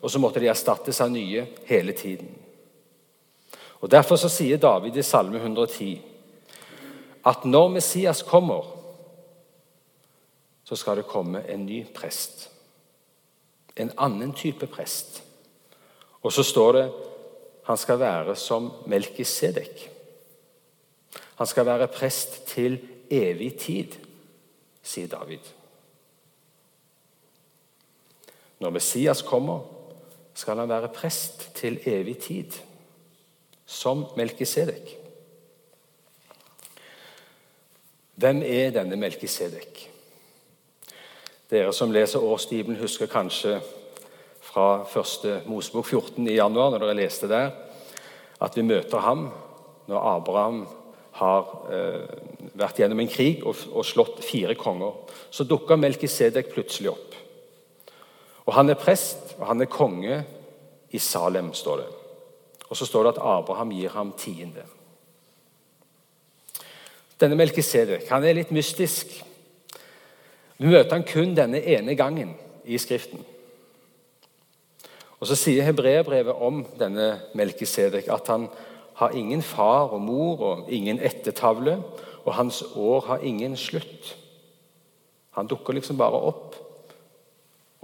Og 0.02 0.12
så 0.12 0.20
måtte 0.20 0.42
de 0.44 0.52
erstattes 0.52 1.00
av 1.02 1.10
nye 1.10 1.46
hele 1.66 1.96
tiden. 1.98 2.30
Og 3.80 3.92
Derfor 3.92 4.20
så 4.20 4.30
sier 4.30 4.58
David 4.58 4.98
i 4.98 5.04
Salme 5.04 5.40
110 5.40 6.02
at 7.26 7.46
når 7.46 7.72
Messias 7.74 8.22
kommer, 8.22 8.68
så 10.66 10.76
skal 10.76 10.98
det 10.98 11.08
komme 11.10 11.42
en 11.50 11.66
ny 11.66 11.80
prest. 11.96 12.50
En 13.78 13.92
annen 13.98 14.34
type 14.34 14.68
prest. 14.68 15.24
Og 16.22 16.34
så 16.34 16.44
står 16.44 16.72
det 16.74 16.86
han 17.66 17.78
skal 17.78 18.00
være 18.00 18.36
som 18.38 18.72
Melkisedek. 18.86 19.90
Han 21.36 21.48
skal 21.48 21.66
være 21.66 21.88
prest 21.88 22.44
til 22.48 22.78
evig 23.10 23.56
tid, 23.60 23.98
sier 24.84 25.10
David. 25.10 25.42
Når 28.60 28.70
Messias 28.70 29.22
kommer, 29.22 29.64
skal 30.36 30.60
han 30.60 30.70
være 30.70 30.92
prest 30.94 31.50
til 31.56 31.80
evig 31.86 32.18
tid, 32.18 32.52
som 33.66 34.06
Melkisedek. 34.18 34.98
Hvem 38.16 38.44
er 38.46 38.72
denne 38.76 38.96
Melkisedek? 38.96 39.90
Dere 41.52 41.74
som 41.74 41.92
leser 41.92 42.24
årsbibelen, 42.24 42.80
husker 42.80 43.12
kanskje 43.12 43.60
fra 44.42 44.86
1. 44.88 45.44
Mosebok 45.46 45.86
14 45.86 46.28
i 46.28 46.38
januar, 46.38 46.72
når 46.72 46.86
dere 46.86 46.98
leste 46.98 47.28
der, 47.28 47.52
at 48.42 48.56
vi 48.56 48.64
møter 48.64 49.04
ham 49.04 49.28
når 49.88 50.08
Abraham 50.16 50.64
har 51.20 51.52
eh, 51.72 52.16
vært 52.58 52.80
gjennom 52.80 53.00
en 53.04 53.12
krig 53.12 53.44
og, 53.46 53.56
og, 53.72 53.84
slått 53.88 54.24
fire 54.26 54.56
konger. 54.60 54.96
Så 55.32 55.46
dukker 55.48 55.80
Melkisedek 55.80 56.52
plutselig 56.52 56.92
opp. 56.92 57.16
Og 58.46 58.54
Han 58.54 58.70
er 58.70 58.80
prest, 58.80 59.36
og 59.40 59.48
han 59.48 59.62
er 59.62 59.66
konge 59.66 60.24
i 60.92 61.00
Salem, 61.00 61.54
står 61.54 61.78
det. 61.78 61.88
Og 62.70 62.78
så 62.78 62.86
står 62.86 63.04
det 63.04 63.14
at 63.16 63.22
Abraham 63.22 63.72
gir 63.72 63.90
ham 63.90 64.14
tiende. 64.18 64.64
Denne 67.20 67.38
Melkisedek 67.40 68.10
han 68.10 68.26
er 68.26 68.36
litt 68.36 68.52
mystisk. 68.52 69.12
Vi 70.58 70.68
møter 70.68 70.98
han 70.98 71.08
kun 71.08 71.36
denne 71.36 71.62
ene 71.62 71.96
gangen 71.96 72.34
i 72.66 72.78
Skriften. 72.78 73.24
Og 75.20 75.28
Så 75.28 75.36
sier 75.40 75.64
hebreerbrevet 75.64 76.42
om 76.44 76.66
denne 76.80 77.22
Melkisedek 77.34 78.10
at 78.12 78.28
han 78.28 78.50
har 79.00 79.16
ingen 79.16 79.42
far 79.42 79.92
og 79.96 80.02
mor 80.02 80.42
og 80.42 80.70
ingen 80.72 81.00
ettertavle, 81.00 81.80
og 82.26 82.34
hans 82.34 82.64
år 82.76 83.02
har 83.08 83.24
ingen 83.24 83.56
slutt. 83.58 84.16
Han 85.32 85.48
dukker 85.48 85.74
liksom 85.74 85.98
bare 85.98 86.20
opp, 86.20 86.56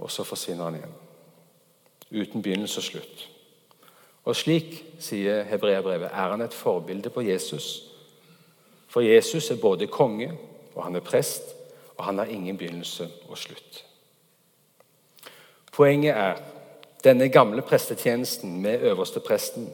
og 0.02 0.10
så 0.10 0.24
forsvinner 0.26 0.64
han 0.64 0.80
igjen. 0.80 0.94
Uten 2.12 2.42
begynnelse 2.42 2.80
og 2.82 2.84
slutt. 2.84 3.28
Og 4.24 4.36
slik, 4.36 4.74
sier 5.02 5.46
hebreerbrevet, 5.48 6.10
er 6.10 6.34
han 6.34 6.42
et 6.44 6.54
forbilde 6.54 7.10
på 7.10 7.24
Jesus. 7.26 7.68
For 8.88 9.00
Jesus 9.00 9.50
er 9.50 9.60
både 9.62 9.86
konge, 9.86 10.32
og 10.74 10.84
han 10.84 10.96
er 10.96 11.06
prest, 11.06 11.54
og 11.96 12.04
han 12.04 12.18
har 12.18 12.30
ingen 12.30 12.58
begynnelse 12.58 13.08
og 13.28 13.38
slutt. 13.38 13.84
Poenget 15.72 16.16
er 16.16 16.42
denne 17.04 17.28
gamle 17.28 17.62
prestetjenesten 17.62 18.60
med 18.62 18.80
øverstepresten, 18.80 19.70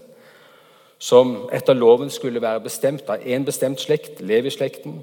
som 0.99 1.49
etter 1.53 1.73
loven 1.75 2.11
skulle 2.11 2.43
være 2.43 2.61
bestemt 2.61 3.11
av 3.11 3.23
én 3.23 3.45
bestemt 3.45 3.81
slekt, 3.81 4.21
Levi-slekten, 4.21 5.03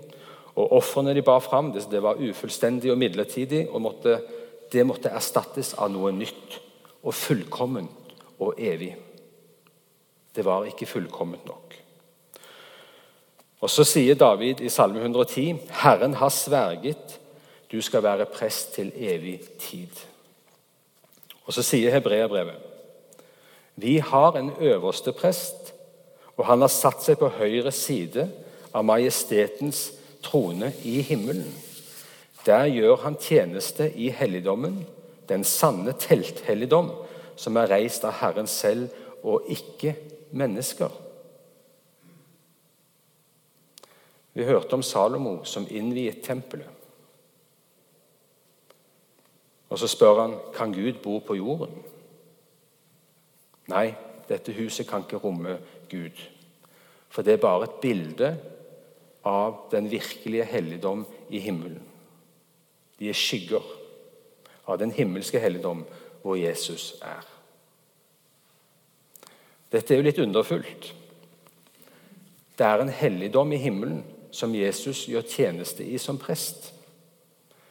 og 0.56 0.72
ofrene 0.72 1.14
de 1.14 1.22
bar 1.22 1.40
fram, 1.40 1.74
det 1.74 2.04
var 2.04 2.20
ufullstendig 2.20 2.92
og 2.92 2.98
midlertidig, 2.98 3.70
og 3.70 3.82
måtte, 3.82 4.20
det 4.72 4.86
måtte 4.88 5.14
erstattes 5.14 5.74
av 5.78 5.92
noe 5.94 6.12
nytt 6.16 6.60
og 7.06 7.14
fullkomment 7.14 8.14
og 8.42 8.60
evig. 8.60 8.96
Det 10.36 10.46
var 10.46 10.68
ikke 10.68 10.90
fullkomment 10.90 11.46
nok. 11.48 11.76
Og 13.62 13.70
Så 13.70 13.84
sier 13.88 14.16
David 14.16 14.62
i 14.62 14.70
Salme 14.70 15.00
110.: 15.00 15.60
Herren 15.82 16.14
har 16.14 16.30
sverget, 16.30 17.20
du 17.72 17.82
skal 17.82 18.04
være 18.04 18.26
prest 18.26 18.74
til 18.74 18.92
evig 18.96 19.40
tid. 19.60 19.90
Og 21.46 21.54
så 21.54 21.64
sier 21.64 21.92
hebreerbrevet 21.92 22.72
vi 23.76 23.98
har 23.98 24.38
en 24.38 24.52
øverste 24.60 25.12
prest, 25.12 25.74
og 26.38 26.46
han 26.46 26.62
har 26.62 26.72
satt 26.72 27.04
seg 27.04 27.20
på 27.20 27.28
høyre 27.28 27.72
side 27.76 28.30
av 28.72 28.86
majestetens 28.88 29.90
trone 30.24 30.72
i 30.84 31.02
himmelen. 31.04 31.52
Der 32.46 32.68
gjør 32.70 32.96
han 32.96 33.18
tjeneste 33.18 33.90
i 33.98 34.10
helligdommen, 34.14 34.84
den 35.30 35.44
sanne 35.44 35.96
telthelligdom, 36.00 36.92
som 37.36 37.58
er 37.58 37.72
reist 37.72 38.06
av 38.06 38.20
Herren 38.20 38.48
selv 38.48 38.94
og 39.26 39.50
ikke 39.50 39.96
mennesker. 40.32 40.92
Vi 44.36 44.44
hørte 44.44 44.76
om 44.76 44.84
Salomo 44.84 45.40
som 45.48 45.68
innviet 45.72 46.22
tempelet. 46.24 46.70
Og 49.70 49.80
så 49.80 49.88
spør 49.90 50.22
han 50.22 50.36
kan 50.54 50.74
Gud 50.76 51.00
bo 51.04 51.18
på 51.20 51.38
jorden. 51.40 51.72
Nei, 53.72 53.88
dette 54.30 54.54
huset 54.54 54.88
kan 54.88 55.04
ikke 55.04 55.24
romme 55.24 55.58
Gud. 55.90 56.20
For 57.10 57.26
det 57.26 57.38
er 57.38 57.42
bare 57.42 57.66
et 57.66 57.82
bilde 57.82 58.30
av 59.26 59.66
den 59.72 59.90
virkelige 59.90 60.46
helligdom 60.52 61.06
i 61.30 61.40
himmelen. 61.42 61.95
De 63.00 63.10
er 63.10 63.18
skygger 63.18 63.64
av 64.66 64.80
den 64.80 64.92
himmelske 64.92 65.40
helligdom 65.40 65.84
hvor 66.22 66.36
Jesus 66.40 66.96
er. 67.02 67.26
Dette 69.72 69.94
er 69.94 70.00
jo 70.00 70.06
litt 70.08 70.22
underfullt. 70.22 70.92
Det 72.56 72.66
er 72.66 72.82
en 72.82 72.90
helligdom 72.90 73.52
i 73.52 73.60
himmelen 73.60 74.04
som 74.32 74.56
Jesus 74.56 75.06
gjør 75.08 75.28
tjeneste 75.28 75.84
i 75.84 75.98
som 76.00 76.18
prest. 76.20 76.72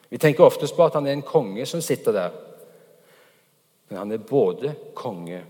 Vi 0.08 0.20
tenker 0.20 0.44
oftest 0.44 0.76
på 0.76 0.84
at 0.84 0.94
han 0.98 1.06
er 1.06 1.16
en 1.16 1.26
konge 1.26 1.66
som 1.66 1.80
sitter 1.82 2.12
der. 2.12 2.36
Men 3.88 3.98
han 3.98 4.12
er 4.12 4.28
både 4.28 4.74
konge 4.94 5.40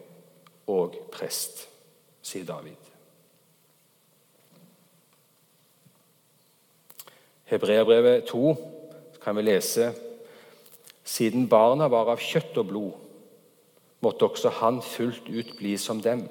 og 0.71 0.97
prest, 1.12 1.66
sier 2.23 2.47
David. 2.49 2.78
Hebreabrevet 7.50 8.25
2 8.31 8.54
kan 9.25 9.37
vi 9.37 9.47
lese 9.47 9.93
siden 11.04 11.49
barna 11.49 11.88
var 11.93 12.09
av 12.12 12.23
kjøtt 12.23 12.57
og 12.61 12.69
blod, 12.71 12.93
måtte 14.04 14.28
også 14.28 14.52
han 14.61 14.81
fullt 14.85 15.28
ut 15.28 15.52
bli 15.59 15.75
som 15.81 16.00
dem. 16.04 16.25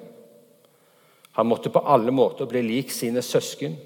Han 1.34 1.48
måtte 1.50 1.70
på 1.74 1.82
alle 1.82 2.14
måter 2.14 2.46
bli 2.50 2.62
lik 2.62 2.92
sine 2.94 3.22
søsken, 3.22 3.76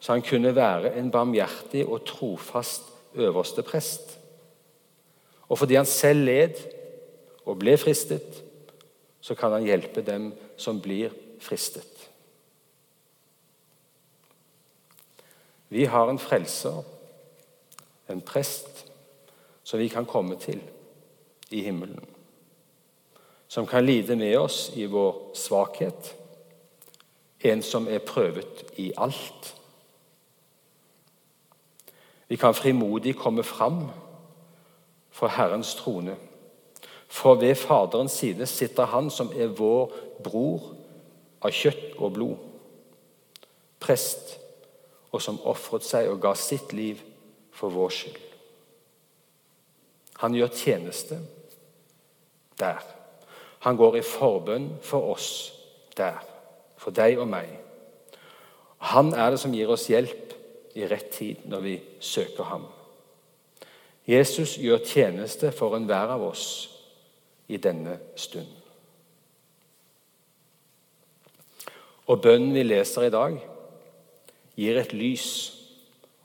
så 0.00 0.16
han 0.16 0.24
kunne 0.24 0.54
være 0.56 0.94
en 0.98 1.12
barmhjertig 1.12 1.84
og 1.86 2.04
trofast 2.08 2.88
øverste 3.14 3.62
prest 3.62 4.18
Og 5.52 5.58
fordi 5.58 5.74
han 5.76 5.86
selv 5.86 6.24
led 6.24 6.56
og 7.44 7.58
ble 7.60 7.74
fristet, 7.76 8.38
så 9.20 9.34
kan 9.36 9.52
han 9.52 9.66
hjelpe 9.66 10.00
dem 10.00 10.30
som 10.56 10.78
blir 10.80 11.12
fristet. 11.44 12.08
Vi 15.68 15.84
har 15.84 16.08
en 16.08 16.18
frelser, 16.18 16.80
en 18.12 18.20
prest, 18.20 18.86
som 19.62 19.78
vi 19.80 19.88
kan 19.88 20.06
komme 20.06 20.36
til 20.36 20.60
i 21.50 21.62
himmelen. 21.62 22.04
Som 23.48 23.66
kan 23.66 23.86
lide 23.86 24.16
med 24.16 24.36
oss 24.36 24.72
i 24.74 24.84
vår 24.84 25.34
svakhet. 25.34 26.16
En 27.40 27.62
som 27.62 27.88
er 27.88 27.98
prøvet 27.98 28.64
i 28.76 28.92
alt. 28.96 29.54
Vi 32.28 32.36
kan 32.36 32.54
frimodig 32.54 33.16
komme 33.16 33.44
fram 33.44 33.90
for 35.10 35.28
Herrens 35.28 35.74
trone. 35.74 36.16
For 37.08 37.34
ved 37.34 37.54
Faderens 37.54 38.12
side 38.12 38.46
sitter 38.46 38.84
Han 38.84 39.10
som 39.10 39.32
er 39.36 39.46
vår 39.46 39.92
bror 40.24 40.62
av 41.42 41.52
kjøtt 41.52 41.98
og 41.98 42.12
blod. 42.12 42.36
Prest, 43.80 44.38
og 45.12 45.22
som 45.22 45.40
ofret 45.44 45.84
seg 45.84 46.08
og 46.08 46.22
ga 46.22 46.32
sitt 46.38 46.72
liv 46.72 47.02
for 47.62 47.70
vår 47.70 47.92
skyld. 47.94 48.22
Han 50.18 50.34
gjør 50.34 50.50
tjeneste 50.58 51.20
der. 52.58 52.82
Han 53.62 53.78
går 53.78 54.00
i 54.00 54.06
forbønn 54.06 54.66
for 54.82 55.12
oss 55.14 55.28
der, 55.94 56.18
for 56.74 56.90
deg 56.94 57.20
og 57.22 57.30
meg. 57.30 57.52
Han 58.90 59.12
er 59.14 59.30
det 59.30 59.38
som 59.38 59.54
gir 59.54 59.70
oss 59.70 59.86
hjelp 59.86 60.34
i 60.74 60.88
rett 60.90 61.12
tid 61.14 61.46
når 61.46 61.62
vi 61.68 61.76
søker 62.02 62.50
ham. 62.50 62.66
Jesus 64.10 64.56
gjør 64.58 64.82
tjeneste 64.82 65.52
for 65.54 65.78
enhver 65.78 66.10
av 66.16 66.26
oss 66.26 66.46
i 67.46 67.62
denne 67.62 68.00
stund. 68.18 68.50
Og 72.10 72.18
bønnen 72.18 72.50
vi 72.58 72.66
leser 72.66 73.06
i 73.06 73.14
dag, 73.14 73.38
gir 74.58 74.82
et 74.82 74.98
lys 74.98 75.28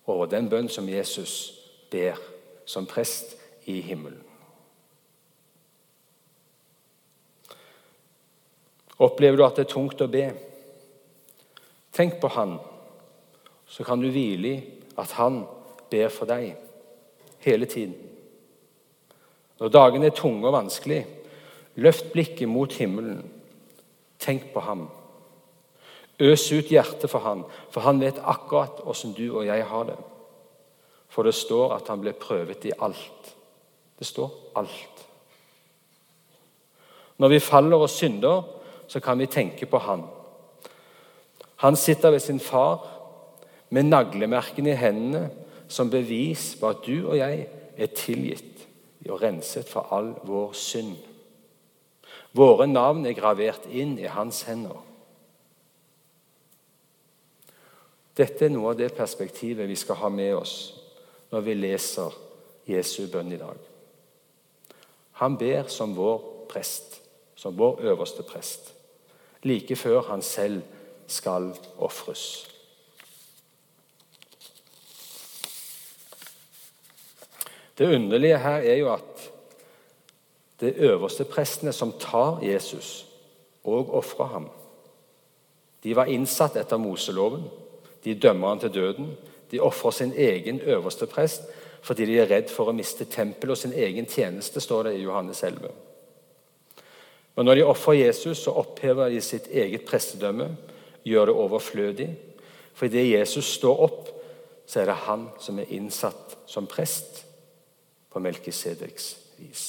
over 0.07 0.29
den 0.31 0.49
bønn 0.49 0.69
som 0.71 0.87
Jesus 0.89 1.53
ber 1.91 2.19
som 2.65 2.87
prest 2.87 3.35
i 3.67 3.81
himmelen. 3.81 4.23
Opplever 8.97 9.37
du 9.37 9.45
at 9.45 9.59
det 9.59 9.67
er 9.67 9.73
tungt 9.75 10.01
å 10.01 10.09
be? 10.09 10.25
Tenk 11.93 12.17
på 12.21 12.31
Han, 12.33 12.57
så 13.67 13.83
kan 13.85 14.01
du 14.01 14.09
hvile 14.09 14.49
i 14.55 14.61
at 14.97 15.13
Han 15.19 15.43
ber 15.91 16.09
for 16.09 16.29
deg 16.29 16.55
hele 17.45 17.65
tiden. 17.69 17.95
Når 19.59 19.73
dagene 19.73 20.09
er 20.09 20.17
tunge 20.17 20.45
og 20.47 20.53
vanskelig, 20.53 21.01
løft 21.81 22.11
blikket 22.13 22.49
mot 22.49 22.73
himmelen. 22.73 23.23
Tenk 24.19 24.51
på 24.53 24.61
ham. 24.61 24.87
Øs 26.19 26.51
ut 26.51 26.71
hjertet 26.74 27.09
for 27.12 27.21
han, 27.21 27.43
for 27.69 27.86
han 27.86 28.00
vet 28.01 28.21
akkurat 28.24 28.81
åssen 28.89 29.13
du 29.13 29.27
og 29.29 29.45
jeg 29.45 29.65
har 29.65 29.89
det. 29.91 29.97
For 31.09 31.24
det 31.24 31.36
står 31.38 31.75
at 31.75 31.89
han 31.91 32.01
ble 32.01 32.13
prøvet 32.17 32.65
i 32.65 32.74
alt. 32.81 33.33
Det 34.00 34.07
står 34.07 34.31
alt. 34.57 35.05
Når 37.17 37.33
vi 37.33 37.39
faller 37.39 37.81
og 37.81 37.89
synder, 37.89 38.43
så 38.88 39.00
kan 39.00 39.19
vi 39.19 39.25
tenke 39.25 39.65
på 39.65 39.77
Han. 39.77 40.03
Han 41.55 41.75
sitter 41.75 42.09
ved 42.09 42.19
sin 42.19 42.39
far 42.39 42.86
med 43.69 43.83
naglemerkene 43.83 44.69
i 44.69 44.77
hendene 44.77 45.29
som 45.67 45.89
bevis 45.89 46.55
på 46.59 46.69
at 46.69 46.86
du 46.86 47.09
og 47.09 47.17
jeg 47.17 47.47
er 47.77 47.93
tilgitt 47.95 48.67
og 49.09 49.21
renset 49.21 49.67
for 49.69 49.88
all 49.95 50.13
vår 50.27 50.53
synd. 50.53 50.95
Våre 52.36 52.67
navn 52.67 53.06
er 53.06 53.15
gravert 53.17 53.65
inn 53.71 53.97
i 53.99 54.10
hans 54.12 54.43
hender. 54.47 54.87
Dette 58.17 58.47
er 58.47 58.53
noe 58.53 58.71
av 58.71 58.80
det 58.80 58.89
perspektivet 58.97 59.69
vi 59.69 59.75
skal 59.77 59.99
ha 60.01 60.10
med 60.10 60.34
oss 60.39 60.56
når 61.30 61.43
vi 61.45 61.53
leser 61.58 62.15
Jesu 62.67 63.06
bønn 63.12 63.32
i 63.36 63.39
dag. 63.39 63.58
Han 65.21 65.38
ber 65.38 65.69
som 65.69 65.93
vår 65.97 66.17
prest, 66.49 66.99
som 67.36 67.58
vår 67.58 67.82
øverste 67.91 68.25
prest, 68.25 68.71
like 69.43 69.75
før 69.75 70.01
han 70.10 70.21
selv 70.21 70.62
skal 71.08 71.51
ofres. 71.77 72.47
Det 77.77 77.95
underlige 77.95 78.38
her 78.41 78.65
er 78.65 78.75
jo 78.75 78.89
at 78.93 79.27
det 80.60 80.73
øverste 80.82 81.23
prestene 81.23 81.73
som 81.73 81.93
tar 82.01 82.41
Jesus 82.41 83.06
og 83.63 83.93
ofrer 83.93 84.25
ham, 84.34 84.49
de 85.84 85.95
var 85.95 86.10
innsatt 86.10 86.58
etter 86.58 86.82
Moseloven. 86.82 87.45
De 88.08 88.15
dømmer 88.15 88.54
han 88.54 88.60
til 88.63 88.74
døden. 88.74 89.12
De 89.52 89.60
ofrer 89.60 89.91
sin 89.91 90.13
egen 90.13 90.62
øverste 90.62 91.08
prest 91.08 91.48
fordi 91.88 92.06
de 92.06 92.17
er 92.20 92.28
redd 92.28 92.50
for 92.52 92.67
å 92.67 92.76
miste 92.76 93.06
tempelet 93.08 93.54
og 93.54 93.60
sin 93.62 93.72
egen 93.72 94.08
tjeneste, 94.12 94.60
står 94.60 94.89
det 94.89 94.98
i 94.98 95.04
Johannes 95.06 95.39
11. 95.46 95.70
Men 97.38 97.48
når 97.48 97.60
de 97.60 97.63
ofrer 97.70 98.00
Jesus, 98.02 98.41
så 98.43 98.52
opphever 98.60 99.13
de 99.13 99.22
sitt 99.24 99.48
eget 99.48 99.86
prestedømme, 99.88 100.50
gjør 101.08 101.30
det 101.30 101.36
overflødig. 101.46 102.10
For 102.74 102.89
idet 102.89 103.06
Jesus 103.12 103.54
står 103.56 103.84
opp, 103.88 104.10
så 104.67 104.82
er 104.82 104.89
det 104.89 105.00
han 105.06 105.28
som 105.39 105.62
er 105.62 105.72
innsatt 105.78 106.36
som 106.50 106.67
prest 106.67 107.24
på 108.12 108.20
Melkisedeks 108.20 109.12
vis. 109.38 109.65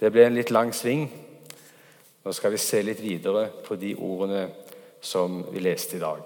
Det 0.00 0.10
ble 0.12 0.26
en 0.26 0.36
litt 0.36 0.52
lang 0.52 0.74
sving. 0.74 1.06
Nå 2.24 2.32
skal 2.36 2.52
vi 2.52 2.60
se 2.60 2.82
litt 2.84 3.00
videre 3.00 3.46
på 3.64 3.78
de 3.80 3.94
ordene 3.96 4.48
som 5.00 5.44
vi 5.52 5.58
leste 5.58 5.96
i 5.96 6.00
dag. 6.00 6.22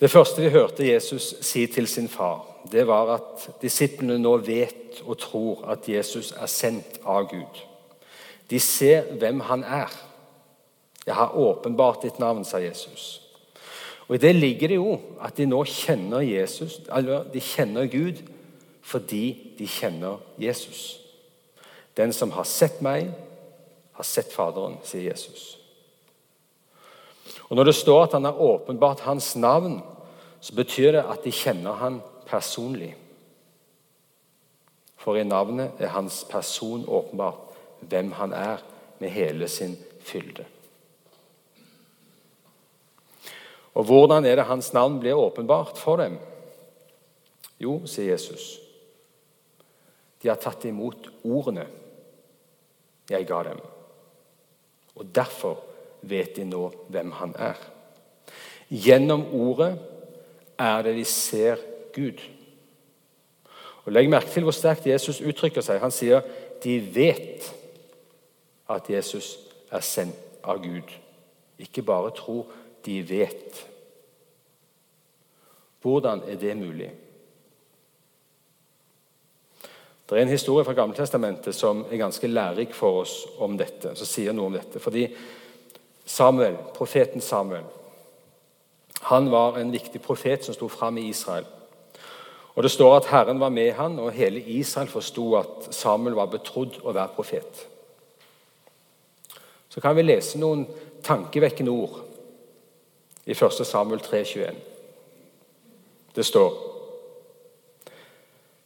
Det 0.00 0.10
første 0.10 0.42
vi 0.42 0.48
hørte 0.48 0.86
Jesus 0.86 1.34
si 1.44 1.66
til 1.66 1.88
sin 1.88 2.08
far, 2.08 2.46
det 2.72 2.86
var 2.88 3.14
at 3.14 3.48
disiplene 3.62 4.18
nå 4.18 4.36
vet 4.44 5.02
og 5.04 5.18
tror 5.18 5.64
at 5.72 5.88
Jesus 5.88 6.32
er 6.32 6.48
sendt 6.48 7.00
av 7.04 7.28
Gud. 7.28 7.60
De 8.50 8.60
ser 8.60 9.12
hvem 9.20 9.40
han 9.40 9.64
er. 9.64 9.92
'Jeg 11.06 11.14
har 11.14 11.36
åpenbart 11.36 12.02
ditt 12.02 12.18
navn', 12.18 12.44
sa 12.44 12.58
Jesus. 12.58 13.22
Og 14.08 14.14
I 14.14 14.18
det 14.18 14.36
ligger 14.36 14.68
det 14.68 14.74
jo 14.74 15.00
at 15.22 15.36
de 15.36 15.46
nå 15.46 15.64
kjenner 15.64 16.20
Jesus, 16.20 16.80
eller 16.96 17.24
de 17.32 17.40
kjenner 17.40 17.86
Gud 17.86 18.22
fordi 18.82 19.54
de 19.58 19.66
kjenner 19.66 20.18
Jesus. 20.38 21.00
Den 21.96 22.12
som 22.12 22.30
har 22.30 22.44
sett 22.44 22.82
meg, 22.82 23.10
har 23.92 24.04
sett 24.04 24.32
Faderen, 24.32 24.78
sier 24.84 25.10
Jesus. 25.10 25.59
Og 27.48 27.56
Når 27.56 27.64
det 27.64 27.74
står 27.74 28.02
at 28.02 28.12
han 28.12 28.24
har 28.24 28.40
åpenbart 28.40 29.00
hans 29.00 29.36
navn, 29.36 29.80
så 30.40 30.54
betyr 30.54 30.92
det 30.92 31.04
at 31.04 31.24
de 31.24 31.32
kjenner 31.32 31.72
han 31.72 32.00
personlig. 32.26 32.94
For 35.00 35.16
i 35.16 35.24
navnet 35.24 35.80
er 35.80 35.94
hans 35.94 36.24
person 36.30 36.84
åpenbart 36.88 37.56
hvem 37.80 38.12
han 38.12 38.32
er 38.32 38.62
med 38.98 39.10
hele 39.10 39.48
sin 39.48 39.76
fylde. 40.04 40.44
Og 43.74 43.84
hvordan 43.84 44.24
er 44.24 44.36
det 44.36 44.44
hans 44.44 44.72
navn 44.72 44.98
blir 45.00 45.16
åpenbart 45.16 45.78
for 45.78 45.96
dem? 45.96 46.18
Jo, 47.60 47.80
sier 47.86 48.12
Jesus, 48.12 48.58
de 50.22 50.28
har 50.28 50.40
tatt 50.40 50.64
imot 50.68 51.08
ordene 51.24 51.66
jeg 53.10 53.26
ga 53.26 53.42
dem. 53.42 53.60
Og 54.96 55.06
derfor 55.14 55.58
vet 56.02 56.36
de 56.36 56.44
nå 56.48 56.68
hvem 56.88 57.12
han 57.18 57.34
er. 57.38 57.58
Gjennom 58.70 59.24
ordet 59.34 59.72
er 60.58 60.82
det 60.86 60.94
vi 60.96 61.04
ser 61.04 61.60
Gud. 61.94 62.20
Og 63.84 63.92
Legg 63.92 64.10
merke 64.10 64.30
til 64.30 64.46
hvor 64.46 64.54
sterkt 64.54 64.86
Jesus 64.86 65.20
uttrykker 65.20 65.64
seg. 65.64 65.80
Han 65.82 65.94
sier 65.94 66.22
de 66.62 66.76
vet 66.94 67.48
at 68.70 68.90
Jesus 68.90 69.38
er 69.72 69.82
sendt 69.82 70.40
av 70.46 70.60
Gud. 70.62 70.92
Ikke 71.60 71.82
bare 71.82 72.12
tro, 72.16 72.44
de 72.86 73.00
vet. 73.08 73.66
Hvordan 75.82 76.22
er 76.28 76.36
det 76.40 76.56
mulig? 76.56 76.90
Det 80.10 80.18
er 80.18 80.22
en 80.22 80.32
historie 80.32 80.64
fra 80.64 80.74
Gammeltestamentet 80.74 81.54
som 81.54 81.84
er 81.86 82.00
ganske 82.00 82.26
lærerik 82.26 82.72
for 82.74 83.04
oss 83.04 83.26
om 83.38 83.54
dette. 83.58 83.94
som 83.94 84.06
sier 84.06 84.32
noe 84.34 84.50
om 84.50 84.56
dette. 84.56 84.80
Fordi 84.82 85.04
Samuel, 86.10 86.56
profeten 86.74 87.20
Samuel 87.20 87.68
han 89.00 89.30
var 89.30 89.58
en 89.58 89.72
viktig 89.72 90.02
profet 90.02 90.44
som 90.44 90.54
sto 90.54 90.68
fram 90.68 90.98
i 90.98 91.08
Israel. 91.08 91.44
Og 92.54 92.62
Det 92.62 92.70
står 92.70 92.96
at 92.96 93.06
Herren 93.06 93.40
var 93.40 93.48
med 93.48 93.72
han, 93.72 93.98
og 93.98 94.12
hele 94.12 94.40
Israel 94.40 94.88
forsto 94.88 95.34
at 95.36 95.74
Samuel 95.74 96.14
var 96.14 96.26
betrodd 96.26 96.80
å 96.82 96.92
være 96.92 97.14
profet. 97.16 97.66
Så 99.68 99.80
kan 99.80 99.96
vi 99.96 100.02
lese 100.02 100.38
noen 100.38 100.66
tankevekkende 101.02 101.70
ord 101.70 102.00
i 103.24 103.32
1. 103.32 103.64
Samuel 103.66 104.00
3, 104.00 104.24
21. 104.24 104.56
Det 106.16 106.26
står 106.26 106.52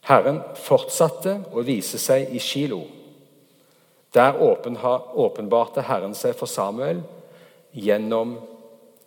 Herren 0.09 0.41
fortsatte 0.55 1.39
å 1.53 1.63
vise 1.63 1.97
seg 1.97 2.33
i 2.35 2.39
Kilo. 2.39 2.83
Der 4.13 4.35
åpenbarte 5.15 5.81
Herren 5.81 6.13
seg 6.15 6.35
for 6.35 6.49
Samuel 6.49 7.01
gjennom 7.75 8.37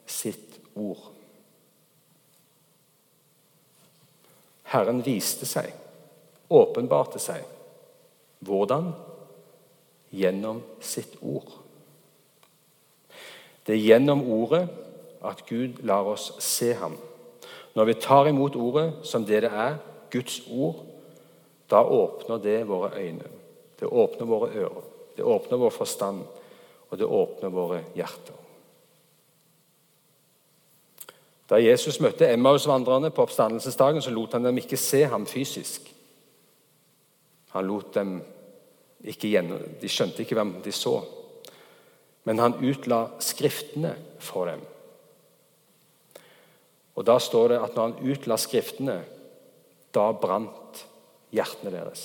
sitt 0.06 0.58
ord. 0.76 1.00
Herren 4.68 5.00
viste 5.04 5.48
seg, 5.48 5.72
åpenbarte 6.52 7.20
seg. 7.22 7.44
Hvordan? 8.44 8.92
Gjennom 10.12 10.60
sitt 10.84 11.16
ord. 11.24 11.48
Det 13.64 13.76
er 13.76 13.84
gjennom 13.84 14.22
ordet 14.32 14.66
at 15.24 15.42
Gud 15.48 15.80
lar 15.88 16.08
oss 16.12 16.30
se 16.44 16.74
ham. 16.76 16.96
Når 17.76 17.88
vi 17.88 17.96
tar 18.00 18.28
imot 18.28 18.56
ordet 18.56 18.90
som 19.08 19.24
det 19.28 19.42
det 19.44 19.52
er, 19.52 19.78
Guds 20.12 20.40
ord, 20.48 20.84
da 21.68 21.82
åpner 21.84 22.40
det 22.40 22.62
våre 22.68 22.92
øyne. 22.96 23.28
Det 23.80 23.88
åpner 23.88 24.26
våre 24.26 24.48
ører, 24.56 24.84
det 25.16 25.24
åpner 25.24 25.60
vår 25.60 25.70
forstand, 25.70 26.22
og 26.90 26.98
det 26.98 27.06
åpner 27.06 27.52
våre 27.52 27.82
hjerter. 27.94 28.47
Da 31.48 31.56
Jesus 31.56 31.96
møtte 32.04 32.28
Emmaus-vandrerne 32.28 33.10
på 33.10 33.24
oppstandelsesdagen, 33.24 34.02
så 34.04 34.12
lot 34.12 34.34
han 34.36 34.44
dem 34.44 34.58
ikke 34.60 34.76
se 34.76 35.04
ham 35.08 35.24
fysisk. 35.26 35.86
Han 37.54 37.66
lot 37.66 37.94
dem 37.94 38.18
ikke 39.00 39.30
gjennom, 39.30 39.62
De 39.80 39.88
skjønte 39.88 40.22
ikke 40.22 40.36
hvem 40.36 40.58
de 40.64 40.72
så. 40.72 40.98
Men 42.24 42.42
han 42.42 42.58
utla 42.60 43.06
Skriftene 43.24 43.94
for 44.20 44.50
dem. 44.50 44.60
Og 46.98 47.06
Da 47.06 47.18
står 47.18 47.48
det 47.48 47.60
at 47.62 47.76
når 47.76 47.82
han 47.88 48.10
utla 48.12 48.36
Skriftene, 48.36 48.98
da 49.94 50.10
brant 50.12 50.84
hjertene 51.32 51.72
deres. 51.72 52.02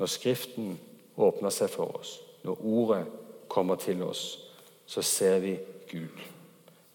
Når 0.00 0.10
Skriften 0.10 0.74
åpner 1.16 1.54
seg 1.54 1.70
for 1.70 1.94
oss, 2.00 2.18
når 2.42 2.64
Ordet 2.64 3.04
kommer 3.48 3.78
til 3.80 4.02
oss, 4.02 4.24
så 4.86 5.02
ser 5.02 5.38
vi 5.44 5.54
Gud. 5.90 6.24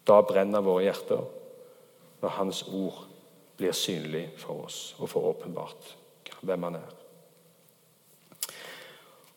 Da 0.08 0.21
brenner 0.25 0.63
våre 0.65 0.88
hjerter 0.88 1.23
når 2.21 2.36
Hans 2.38 2.63
ord 2.67 3.06
blir 3.58 3.73
synlig 3.77 4.27
for 4.41 4.65
oss 4.65 4.95
og 4.99 5.10
får 5.10 5.30
åpenbart 5.34 5.95
hvem 6.41 6.63
han 6.63 6.75
er. 6.80 6.89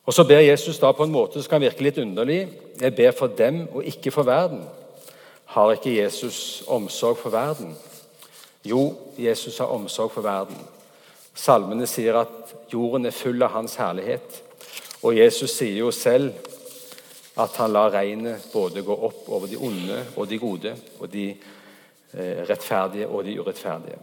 Og 0.05 0.13
Så 0.13 0.23
ber 0.23 0.39
Jesus 0.39 0.79
da 0.79 0.91
på 0.91 1.03
en 1.03 1.11
måte 1.11 1.41
som 1.41 1.49
kan 1.49 1.61
virke 1.61 1.83
litt 1.83 1.97
underlig. 1.97 2.47
Jeg 2.81 2.95
ber 2.95 3.11
for 3.11 3.27
dem 3.27 3.67
og 3.73 3.85
ikke 3.85 4.11
for 4.11 4.23
verden. 4.23 4.63
Har 5.45 5.71
ikke 5.73 5.95
Jesus 5.97 6.63
omsorg 6.67 7.17
for 7.17 7.29
verden? 7.29 7.75
Jo, 8.65 8.93
Jesus 9.17 9.57
har 9.57 9.65
omsorg 9.73 10.11
for 10.11 10.21
verden. 10.21 10.57
Salmene 11.33 11.87
sier 11.87 12.17
at 12.21 12.55
jorden 12.73 13.05
er 13.05 13.13
full 13.13 13.43
av 13.43 13.53
hans 13.53 13.75
herlighet. 13.75 14.41
Og 15.03 15.17
Jesus 15.17 15.51
sier 15.57 15.79
jo 15.79 15.91
selv 15.91 16.33
at 17.37 17.55
han 17.59 17.73
lar 17.73 17.91
regnet 17.91 18.49
både 18.53 18.83
gå 18.83 18.95
opp 18.95 19.29
over 19.29 19.47
de 19.47 19.57
onde 19.57 20.01
og 20.15 20.29
de 20.29 20.39
gode, 20.39 20.75
og 20.99 21.11
de 21.11 21.29
eh, 22.13 22.43
rettferdige 22.49 23.07
og 23.07 23.25
de 23.25 23.39
urettferdige. 23.41 23.97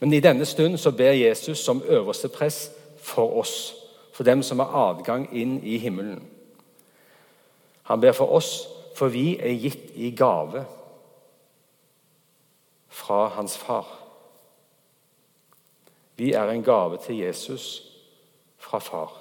Men 0.00 0.12
i 0.12 0.20
denne 0.20 0.44
stund 0.44 0.78
så 0.78 0.92
ber 0.92 1.12
Jesus 1.12 1.58
som 1.58 1.82
øverste 1.86 2.28
press 2.28 2.70
for 3.00 3.38
oss, 3.40 3.74
for 4.12 4.24
dem 4.24 4.42
som 4.42 4.58
har 4.58 4.76
adgang 4.90 5.28
inn 5.32 5.60
i 5.64 5.78
himmelen. 5.78 6.22
Han 7.82 8.00
ber 8.00 8.12
for 8.12 8.32
oss, 8.36 8.68
for 8.96 9.08
vi 9.08 9.38
er 9.38 9.56
gitt 9.56 9.90
i 9.96 10.10
gave 10.16 10.64
fra 12.88 13.28
hans 13.28 13.56
far. 13.58 13.86
Vi 16.16 16.32
er 16.32 16.50
en 16.50 16.62
gave 16.62 16.98
til 17.06 17.16
Jesus 17.16 17.82
fra 18.58 18.78
far. 18.78 19.19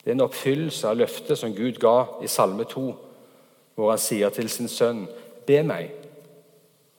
Det 0.00 0.10
er 0.10 0.16
en 0.16 0.24
oppfyllelse 0.24 0.88
av 0.88 0.96
løftet 0.96 1.38
som 1.38 1.54
Gud 1.54 1.78
ga 1.80 2.06
i 2.24 2.28
Salme 2.28 2.64
2, 2.64 2.84
hvor 3.76 3.90
han 3.92 4.00
sier 4.00 4.32
til 4.32 4.48
sin 4.48 4.68
sønn, 4.68 5.06
'Be 5.46 5.62
meg, 5.62 5.90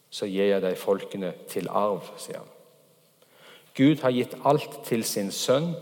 så 0.10 0.26
gir 0.26 0.46
jeg 0.46 0.62
deg 0.62 0.78
folkene 0.78 1.34
til 1.50 1.70
arv', 1.70 2.14
sier 2.18 2.38
han. 2.38 2.48
Gud 3.76 4.02
har 4.02 4.12
gitt 4.12 4.36
alt 4.46 4.82
til 4.86 5.04
sin 5.04 5.32
sønn. 5.32 5.76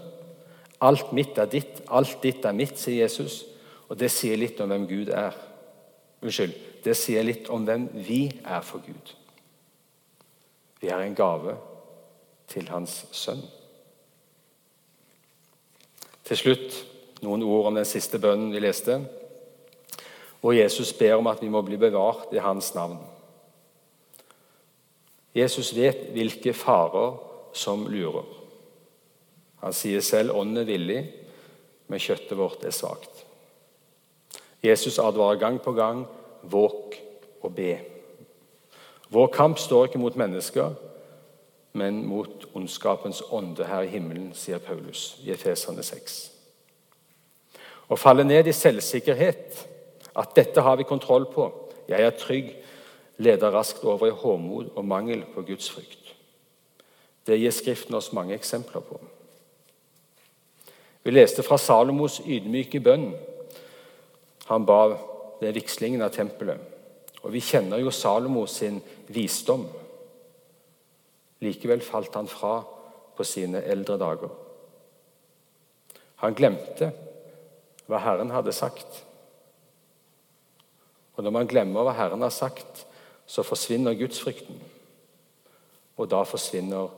Alt 0.81 1.13
mitt 1.13 1.37
er 1.37 1.45
ditt, 1.45 1.81
alt 1.89 2.23
ditt 2.23 2.45
er 2.45 2.51
mitt, 2.51 2.77
sier 2.79 3.03
Jesus. 3.03 3.45
Og 3.89 3.99
det 3.99 4.11
sier 4.11 4.37
litt 4.37 4.59
om 4.61 4.69
hvem 4.69 4.87
Gud 4.87 5.09
er. 5.09 5.33
Unnskyld, 6.21 6.53
det 6.83 6.95
sier 6.97 7.23
litt 7.23 7.49
om 7.49 7.65
hvem 7.65 7.89
vi 7.93 8.29
er 8.45 8.61
for 8.61 8.83
Gud. 8.85 9.15
Vi 10.79 10.87
er 10.87 11.01
en 11.03 11.15
gave 11.15 11.57
til 12.47 12.69
Hans 12.69 13.05
sønn. 13.11 13.41
Til 16.23 16.37
slutt 16.37 16.85
noen 17.25 17.43
ord 17.43 17.69
om 17.69 17.79
den 17.79 17.87
siste 17.87 18.19
bønnen 18.21 18.51
vi 18.53 18.61
leste, 18.63 18.99
hvor 20.39 20.55
Jesus 20.55 20.93
ber 20.95 21.17
om 21.19 21.27
at 21.27 21.41
vi 21.43 21.51
må 21.51 21.61
bli 21.65 21.77
bevart 21.79 22.33
i 22.33 22.43
hans 22.43 22.71
navn. 22.75 22.99
Jesus 25.35 25.73
vet 25.75 26.09
hvilke 26.15 26.53
farer 26.57 27.17
som 27.53 27.85
lurer. 27.91 28.25
Han 29.59 29.75
sier 29.75 30.01
selv 30.05 30.35
ånden 30.39 30.61
er 30.61 30.69
villig, 30.69 30.99
men 31.89 32.01
kjøttet 32.01 32.37
vårt 32.39 32.63
er 32.63 32.75
svakt. 32.75 33.25
Jesus 34.63 34.99
advarer 34.99 35.39
gang 35.39 35.59
på 35.63 35.73
gang 35.75 36.05
våk 36.41 36.95
og 37.41 37.53
be. 37.55 37.73
Vår 39.09 39.27
kamp 39.33 39.59
står 39.59 39.89
ikke 39.89 40.01
mot 40.01 40.15
mennesker, 40.15 40.75
men 41.73 42.01
mot 42.07 42.47
ondskapens 42.53 43.21
ånde 43.31 43.67
her 43.67 43.85
i 43.85 43.93
himmelen, 43.93 44.31
sier 44.33 44.61
Paulus 44.63 45.17
i 45.23 45.31
Efesene 45.33 45.83
6. 45.83 46.38
Å 47.89 47.97
falle 47.97 48.23
ned 48.23 48.47
i 48.47 48.53
selvsikkerhet, 48.53 49.67
at 50.19 50.35
dette 50.37 50.61
har 50.61 50.77
vi 50.77 50.85
kontroll 50.85 51.25
på, 51.31 51.47
jeg 51.89 52.05
er 52.05 52.17
trygg, 52.17 52.51
leder 53.17 53.51
raskt 53.51 53.83
over 53.83 54.07
i 54.07 54.15
håmod 54.15 54.73
og 54.75 54.85
mangel 54.85 55.23
på 55.33 55.43
Guds 55.47 55.69
frykt. 55.73 56.13
Det 57.25 57.37
gir 57.37 57.53
Skriften 57.53 57.97
oss 57.97 58.13
mange 58.13 58.35
eksempler 58.37 58.85
på. 58.85 58.99
Vi 61.03 61.13
leste 61.13 61.43
fra 61.45 61.57
Salomos 61.57 62.19
ydmyke 62.25 62.81
bønn. 62.83 63.11
Han 64.49 64.65
ba 64.65 64.79
ved 65.41 65.55
vigslingen 65.55 66.03
av 66.05 66.13
tempelet. 66.13 66.59
Og 67.23 67.33
Vi 67.33 67.41
kjenner 67.43 67.81
jo 67.81 67.91
Salomo 67.91 68.45
sin 68.47 68.79
visdom. 69.07 69.65
Likevel 71.41 71.81
falt 71.81 72.15
han 72.15 72.27
fra 72.27 72.61
på 73.15 73.23
sine 73.23 73.61
eldre 73.61 73.97
dager. 73.99 74.31
Han 76.23 76.35
glemte 76.35 76.91
hva 77.89 77.99
Herren 78.03 78.31
hadde 78.31 78.53
sagt. 78.53 79.03
Og 81.17 81.23
Når 81.23 81.33
man 81.35 81.49
glemmer 81.49 81.83
hva 81.83 81.95
Herren 81.97 82.21
har 82.21 82.33
sagt, 82.33 82.85
så 83.25 83.43
forsvinner 83.43 83.97
gudsfrykten. 83.97 84.61
Og 85.97 86.09
da 86.09 86.23
forsvinner 86.23 86.93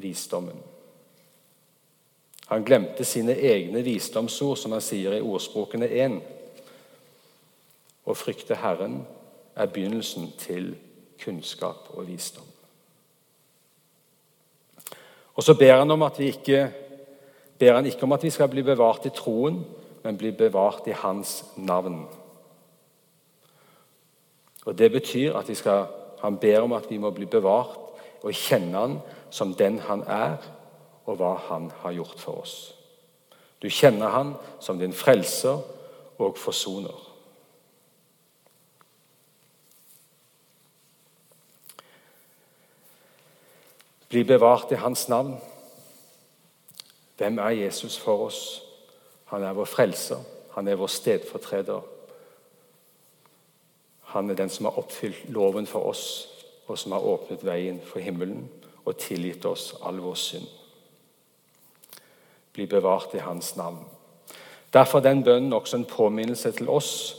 visdommen. 0.00 0.62
Han 2.48 2.64
glemte 2.64 3.04
sine 3.04 3.34
egne 3.36 3.82
visdomsord, 3.84 4.56
som 4.56 4.72
han 4.72 4.80
sier 4.80 5.18
i 5.18 5.20
ordspråkene 5.20 5.88
1. 5.90 6.14
Å 8.08 8.14
frykte 8.16 8.56
Herren 8.56 9.02
er 9.52 9.68
begynnelsen 9.68 10.30
til 10.40 10.70
kunnskap 11.20 11.90
og 11.92 12.06
visdom. 12.08 12.46
Og 15.34 15.44
Så 15.44 15.54
ber 15.54 15.76
han, 15.78 15.90
om 15.90 16.02
at 16.02 16.16
vi 16.18 16.32
ikke, 16.32 16.62
ber 17.58 17.74
han 17.74 17.86
ikke 17.86 18.02
om 18.02 18.16
at 18.16 18.24
vi 18.24 18.30
skal 18.30 18.48
bli 18.48 18.62
bevart 18.62 19.06
i 19.06 19.12
troen, 19.14 19.60
men 20.02 20.18
blir 20.18 20.32
bevart 20.32 20.86
i 20.86 20.96
hans 20.96 21.44
navn. 21.56 22.06
Og 24.64 24.78
Det 24.78 24.92
betyr 24.92 25.36
at 25.36 25.56
skal, 25.56 25.86
han 26.20 26.36
ber 26.36 26.60
om 26.60 26.72
at 26.72 26.90
vi 26.90 26.96
må 26.96 27.10
bli 27.10 27.26
bevart 27.26 27.78
og 28.22 28.34
kjenne 28.34 28.78
han 28.78 28.98
som 29.30 29.54
den 29.54 29.78
han 29.78 30.02
er, 30.02 30.36
og 31.06 31.16
hva 31.16 31.34
han 31.48 31.70
har 31.82 31.92
gjort 31.92 32.20
for 32.20 32.42
oss. 32.42 32.74
Du 33.62 33.68
kjenner 33.68 34.08
han 34.12 34.34
som 34.60 34.78
din 34.78 34.92
frelser 34.92 35.62
og 36.18 36.36
forsoner. 36.38 37.08
Bli 44.08 44.24
bevart 44.24 44.72
i 44.72 44.74
hans 44.74 45.08
navn. 45.08 45.36
Hvem 47.16 47.38
er 47.38 47.48
Jesus 47.48 47.98
for 47.98 48.26
oss? 48.26 48.67
Han 49.28 49.42
er 49.44 49.56
vår 49.56 49.64
frelser. 49.64 50.20
Han 50.54 50.68
er 50.68 50.78
vår 50.80 50.86
stedfortreder. 50.86 51.80
Han 54.12 54.30
er 54.30 54.34
den 54.34 54.48
som 54.48 54.64
har 54.64 54.78
oppfylt 54.78 55.28
loven 55.28 55.66
for 55.66 55.90
oss, 55.90 56.28
og 56.66 56.78
som 56.78 56.92
har 56.92 57.04
åpnet 57.04 57.44
veien 57.44 57.80
for 57.84 58.00
himmelen 58.00 58.48
og 58.84 58.96
tilgitt 58.96 59.44
oss 59.44 59.74
all 59.84 60.00
vår 60.00 60.16
synd. 60.16 60.48
Bli 62.56 62.66
bevart 62.66 63.14
i 63.14 63.22
Hans 63.22 63.56
navn. 63.56 63.84
Derfor 64.72 64.98
er 64.98 65.10
den 65.10 65.24
bønnen 65.24 65.52
også 65.52 65.76
en 65.76 65.84
påminnelse 65.88 66.52
til 66.52 66.68
oss 66.68 67.16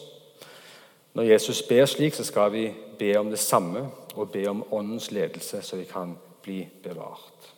Når 1.13 1.24
Jesus 1.24 1.63
ber 1.63 1.86
slik, 1.86 2.13
så 2.13 2.24
skal 2.24 2.52
vi 2.52 2.74
be 3.00 3.15
om 3.19 3.30
det 3.30 3.39
samme 3.39 3.89
og 4.15 4.32
be 4.32 4.48
om 4.48 4.74
Åndens 4.74 5.12
ledelse, 5.12 5.62
så 5.62 5.76
vi 5.76 5.84
kan 5.84 6.17
bli 6.41 6.67
bevart. 6.84 7.56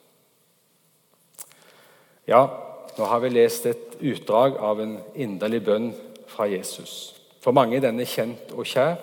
Ja, 2.27 2.47
nå 2.97 3.07
har 3.07 3.21
vi 3.23 3.31
lest 3.31 3.65
et 3.69 3.95
utdrag 4.01 4.57
av 4.59 4.81
en 4.83 4.97
inderlig 5.15 5.61
bønn 5.65 5.91
fra 6.31 6.47
Jesus. 6.51 7.13
For 7.41 7.55
mange 7.55 7.77
er 7.77 7.85
denne 7.85 8.05
kjent 8.05 8.51
og 8.53 8.67
kjær, 8.67 8.99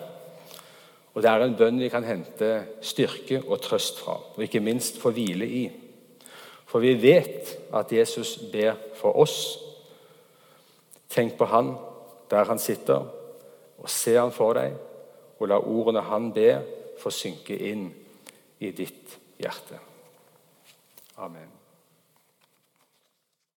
og 1.13 1.23
det 1.23 1.31
er 1.31 1.43
en 1.43 1.57
bønn 1.57 1.79
vi 1.81 1.89
kan 1.91 2.05
hente 2.05 2.51
styrke 2.85 3.41
og 3.41 3.59
trøst 3.65 3.99
fra, 4.03 4.15
og 4.35 4.43
ikke 4.45 4.61
minst 4.63 5.01
få 5.01 5.11
hvile 5.15 5.47
i. 5.47 5.63
For 6.69 6.83
vi 6.83 6.93
vet 7.01 7.55
at 7.73 7.91
Jesus 7.91 8.37
ber 8.51 8.77
for 8.99 9.17
oss. 9.17 9.57
Tenk 11.09 11.35
på 11.39 11.49
han 11.49 11.73
der 12.29 12.45
han 12.45 12.61
sitter, 12.61 13.07
og 13.79 13.89
se 13.89 14.13
han 14.19 14.31
for 14.31 14.53
deg, 14.53 14.75
og 15.39 15.49
la 15.49 15.57
ordene 15.57 16.05
han 16.05 16.29
ber, 16.35 16.61
få 16.99 17.09
synke 17.15 17.57
inn 17.71 17.87
i 18.59 18.73
ditt 18.75 19.17
hjerte. 19.39 19.79
Amen. 21.17 21.58